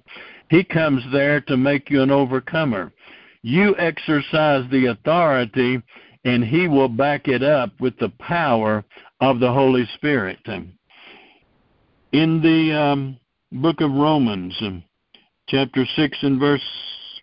He 0.50 0.64
comes 0.64 1.02
there 1.12 1.40
to 1.42 1.56
make 1.56 1.90
you 1.90 2.02
an 2.02 2.10
overcomer. 2.10 2.92
You 3.42 3.74
exercise 3.78 4.70
the 4.70 4.86
authority, 4.86 5.82
and 6.24 6.44
He 6.44 6.68
will 6.68 6.88
back 6.88 7.26
it 7.26 7.42
up 7.42 7.72
with 7.80 7.98
the 7.98 8.12
power 8.20 8.84
of 9.20 9.40
the 9.40 9.52
Holy 9.52 9.86
Spirit. 9.94 10.38
In 12.12 12.42
the 12.42 12.78
um, 12.78 13.18
book 13.50 13.80
of 13.80 13.90
Romans, 13.90 14.54
um, 14.60 14.84
chapter 15.48 15.84
6 15.96 16.18
and 16.22 16.38
verse 16.38 16.62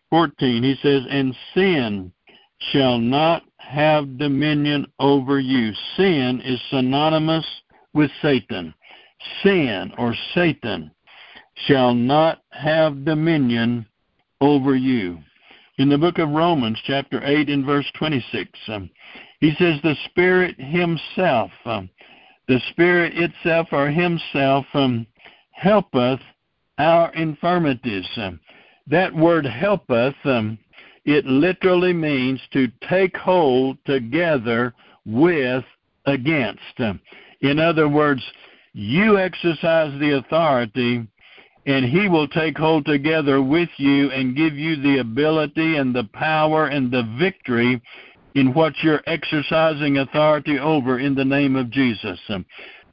14, 0.09 0.63
he 0.63 0.75
says, 0.81 1.03
And 1.09 1.35
sin 1.53 2.11
shall 2.71 2.97
not 2.97 3.43
have 3.57 4.17
dominion 4.17 4.85
over 4.99 5.39
you. 5.39 5.73
Sin 5.95 6.41
is 6.43 6.59
synonymous 6.69 7.45
with 7.93 8.11
Satan. 8.21 8.73
Sin 9.43 9.91
or 9.97 10.15
Satan 10.33 10.91
shall 11.67 11.93
not 11.93 12.41
have 12.51 13.05
dominion 13.05 13.85
over 14.41 14.75
you. 14.75 15.19
In 15.77 15.89
the 15.89 15.97
book 15.97 16.17
of 16.17 16.29
Romans, 16.29 16.79
chapter 16.85 17.23
8 17.23 17.49
and 17.49 17.65
verse 17.65 17.89
26, 17.97 18.49
um, 18.67 18.89
he 19.39 19.53
says, 19.57 19.79
The 19.81 19.95
Spirit 20.05 20.59
Himself, 20.59 21.51
um, 21.65 21.89
the 22.47 22.59
Spirit 22.71 23.13
itself 23.15 23.67
or 23.71 23.89
Himself, 23.89 24.65
um, 24.73 25.07
helpeth 25.51 26.19
our 26.77 27.13
infirmities. 27.13 28.07
Um, 28.17 28.39
that 28.87 29.13
word 29.13 29.45
helpeth 29.45 30.15
um, 30.25 30.57
it 31.09 31.25
literally 31.25 31.91
means 31.91 32.39
to 32.53 32.67
take 32.87 33.17
hold 33.17 33.77
together 33.85 34.75
with 35.05 35.63
against. 36.05 36.79
In 37.41 37.59
other 37.59 37.89
words, 37.89 38.21
you 38.73 39.17
exercise 39.17 39.97
the 39.99 40.17
authority 40.17 41.07
and 41.65 41.85
he 41.85 42.07
will 42.07 42.27
take 42.27 42.57
hold 42.57 42.85
together 42.85 43.41
with 43.41 43.69
you 43.77 44.11
and 44.11 44.37
give 44.37 44.53
you 44.53 44.75
the 44.75 44.99
ability 44.99 45.77
and 45.77 45.95
the 45.95 46.07
power 46.13 46.67
and 46.67 46.91
the 46.91 47.03
victory 47.19 47.81
in 48.35 48.53
what 48.53 48.73
you're 48.83 49.01
exercising 49.07 49.97
authority 49.97 50.59
over 50.59 50.99
in 50.99 51.15
the 51.15 51.25
name 51.25 51.55
of 51.55 51.71
Jesus. 51.71 52.19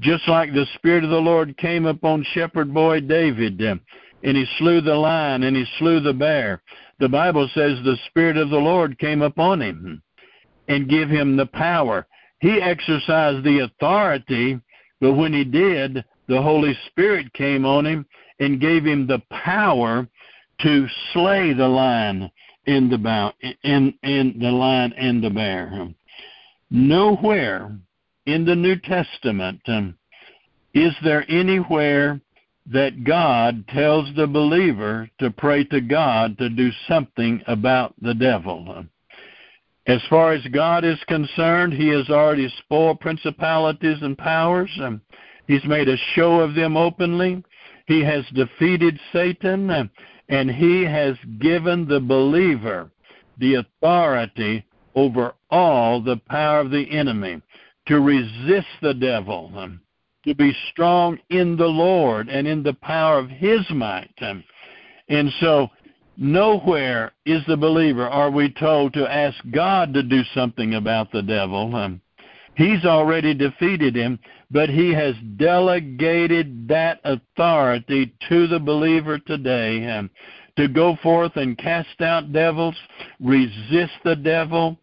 Just 0.00 0.26
like 0.26 0.52
the 0.52 0.66
Spirit 0.74 1.04
of 1.04 1.10
the 1.10 1.16
Lord 1.16 1.56
came 1.58 1.84
upon 1.84 2.24
shepherd 2.32 2.72
boy 2.72 3.00
David, 3.00 3.60
and 3.60 3.80
he 4.22 4.46
slew 4.58 4.80
the 4.80 4.94
lion 4.94 5.42
and 5.42 5.54
he 5.54 5.66
slew 5.78 6.00
the 6.00 6.14
bear. 6.14 6.62
The 6.98 7.08
Bible 7.08 7.48
says 7.54 7.78
the 7.84 7.98
Spirit 8.06 8.36
of 8.36 8.50
the 8.50 8.56
Lord 8.56 8.98
came 8.98 9.22
upon 9.22 9.60
him 9.60 10.02
and 10.68 10.88
gave 10.88 11.08
him 11.08 11.36
the 11.36 11.46
power. 11.46 12.06
He 12.40 12.60
exercised 12.60 13.44
the 13.44 13.60
authority, 13.60 14.60
but 15.00 15.12
when 15.12 15.32
he 15.32 15.44
did, 15.44 16.04
the 16.28 16.40
Holy 16.40 16.76
Spirit 16.86 17.32
came 17.34 17.64
on 17.64 17.86
him 17.86 18.06
and 18.40 18.60
gave 18.60 18.84
him 18.84 19.06
the 19.06 19.22
power 19.30 20.08
to 20.62 20.86
slay 21.12 21.52
the 21.52 21.68
lion 21.68 22.30
in 22.66 22.88
the 22.88 22.98
bow, 22.98 23.32
in, 23.62 23.94
in 24.02 24.36
the 24.40 24.50
lion 24.50 24.92
and 24.94 25.22
the 25.22 25.30
bear. 25.30 25.88
Nowhere 26.70 27.78
in 28.24 28.44
the 28.44 28.56
New 28.56 28.76
Testament 28.76 29.60
um, 29.68 29.96
is 30.74 30.92
there 31.04 31.24
anywhere 31.30 32.20
that 32.72 33.04
God 33.04 33.64
tells 33.68 34.12
the 34.16 34.26
believer 34.26 35.08
to 35.20 35.30
pray 35.30 35.64
to 35.64 35.80
God 35.80 36.36
to 36.38 36.48
do 36.48 36.70
something 36.88 37.42
about 37.46 37.94
the 38.00 38.14
devil. 38.14 38.84
As 39.86 40.00
far 40.10 40.32
as 40.32 40.44
God 40.52 40.84
is 40.84 40.98
concerned, 41.06 41.72
He 41.72 41.88
has 41.88 42.10
already 42.10 42.52
spoiled 42.58 42.98
principalities 43.00 43.98
and 44.02 44.18
powers. 44.18 44.70
He's 45.46 45.64
made 45.64 45.88
a 45.88 45.96
show 46.14 46.40
of 46.40 46.54
them 46.54 46.76
openly. 46.76 47.44
He 47.86 48.02
has 48.02 48.24
defeated 48.34 48.98
Satan, 49.12 49.90
and 50.28 50.50
He 50.50 50.82
has 50.82 51.16
given 51.38 51.86
the 51.86 52.00
believer 52.00 52.90
the 53.38 53.54
authority 53.54 54.66
over 54.96 55.34
all 55.50 56.02
the 56.02 56.20
power 56.28 56.58
of 56.58 56.72
the 56.72 56.90
enemy 56.90 57.40
to 57.86 58.00
resist 58.00 58.66
the 58.82 58.94
devil, 58.94 59.52
to 60.26 60.34
be 60.34 60.54
strong 60.70 61.18
in 61.30 61.56
the 61.56 61.66
Lord 61.66 62.28
and 62.28 62.46
in 62.46 62.62
the 62.62 62.74
power 62.74 63.18
of 63.18 63.30
His 63.30 63.60
might. 63.70 64.14
And 65.08 65.32
so, 65.40 65.68
nowhere 66.16 67.12
is 67.24 67.42
the 67.46 67.56
believer, 67.56 68.08
are 68.08 68.30
we 68.30 68.50
told, 68.50 68.92
to 68.94 69.10
ask 69.10 69.36
God 69.52 69.94
to 69.94 70.02
do 70.02 70.22
something 70.34 70.74
about 70.74 71.12
the 71.12 71.22
devil. 71.22 71.74
Um, 71.76 72.00
he's 72.56 72.84
already 72.84 73.34
defeated 73.34 73.94
him, 73.94 74.18
but 74.50 74.68
He 74.68 74.92
has 74.92 75.14
delegated 75.36 76.66
that 76.68 77.00
authority 77.04 78.12
to 78.28 78.46
the 78.48 78.60
believer 78.60 79.18
today 79.18 79.86
um, 79.90 80.10
to 80.56 80.66
go 80.68 80.96
forth 81.02 81.36
and 81.36 81.56
cast 81.58 82.00
out 82.00 82.32
devils, 82.32 82.74
resist 83.20 83.92
the 84.04 84.16
devil, 84.16 84.78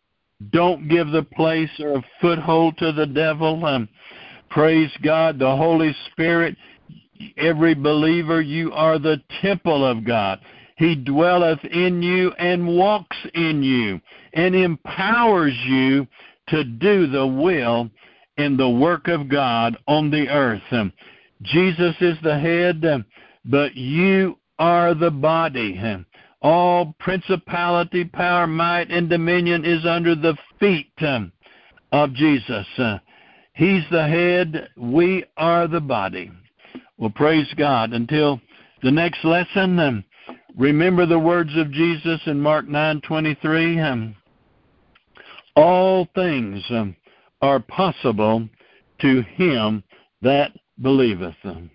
don't 0.52 0.88
give 0.88 1.10
the 1.10 1.24
place 1.24 1.70
or 1.80 1.98
a 1.98 2.06
foothold 2.20 2.78
to 2.78 2.92
the 2.92 3.06
devil. 3.06 3.66
Um, 3.66 3.88
praise 4.54 4.92
God, 5.02 5.40
the 5.40 5.56
Holy 5.56 5.96
Spirit. 6.12 6.56
Every 7.38 7.74
believer, 7.74 8.42
you 8.42 8.72
are 8.72 9.00
the 9.00 9.22
temple 9.42 9.86
of 9.86 10.06
God. 10.06 10.40
He 10.78 10.96
dwelleth 10.96 11.64
in 11.66 12.04
you 12.04 12.32
and 12.34 12.78
walks 12.78 13.18
in 13.34 13.64
you 13.64 14.00
and 14.34 14.56
empowers 14.56 15.54
you 15.66 16.08
to 16.50 16.64
do 16.64 17.08
the 17.08 17.26
will 17.26 17.90
and 18.38 18.60
the 18.60 18.70
work 18.70 19.08
of 19.08 19.30
God 19.30 19.78
on 19.88 20.12
the 20.12 20.28
earth. 20.30 20.62
Jesus 21.42 21.96
is 22.00 22.18
the 22.24 22.38
head, 22.38 22.84
but 23.46 23.76
you 23.76 24.38
are 24.60 24.94
the 24.94 25.12
body. 25.12 25.82
All 26.42 26.96
principality, 27.00 28.06
power, 28.06 28.46
might, 28.48 28.92
and 28.92 29.10
dominion 29.10 29.66
is 29.66 29.86
under 29.86 30.16
the 30.16 30.38
feet 30.60 30.92
of 31.92 32.14
Jesus. 32.14 32.68
He's 33.54 33.84
the 33.92 34.08
head, 34.08 34.70
we 34.76 35.26
are 35.38 35.68
the 35.68 35.82
body. 35.82 36.32
Well, 36.98 37.12
praise 37.12 37.52
God. 37.56 37.94
Until 37.94 38.42
the 38.82 38.92
next 38.92 39.24
lesson, 39.24 39.80
um, 39.80 40.04
remember 40.58 41.06
the 41.06 41.20
words 41.20 41.56
of 41.56 41.72
Jesus 41.72 42.20
in 42.26 42.40
Mark 42.40 42.68
9:23. 42.68 43.80
Um, 43.80 44.16
all 45.56 46.08
things 46.16 46.64
um, 46.70 46.96
are 47.42 47.60
possible 47.60 48.48
to 49.02 49.22
him 49.22 49.84
that 50.22 50.52
believeth. 50.82 51.36
Um, 51.44 51.70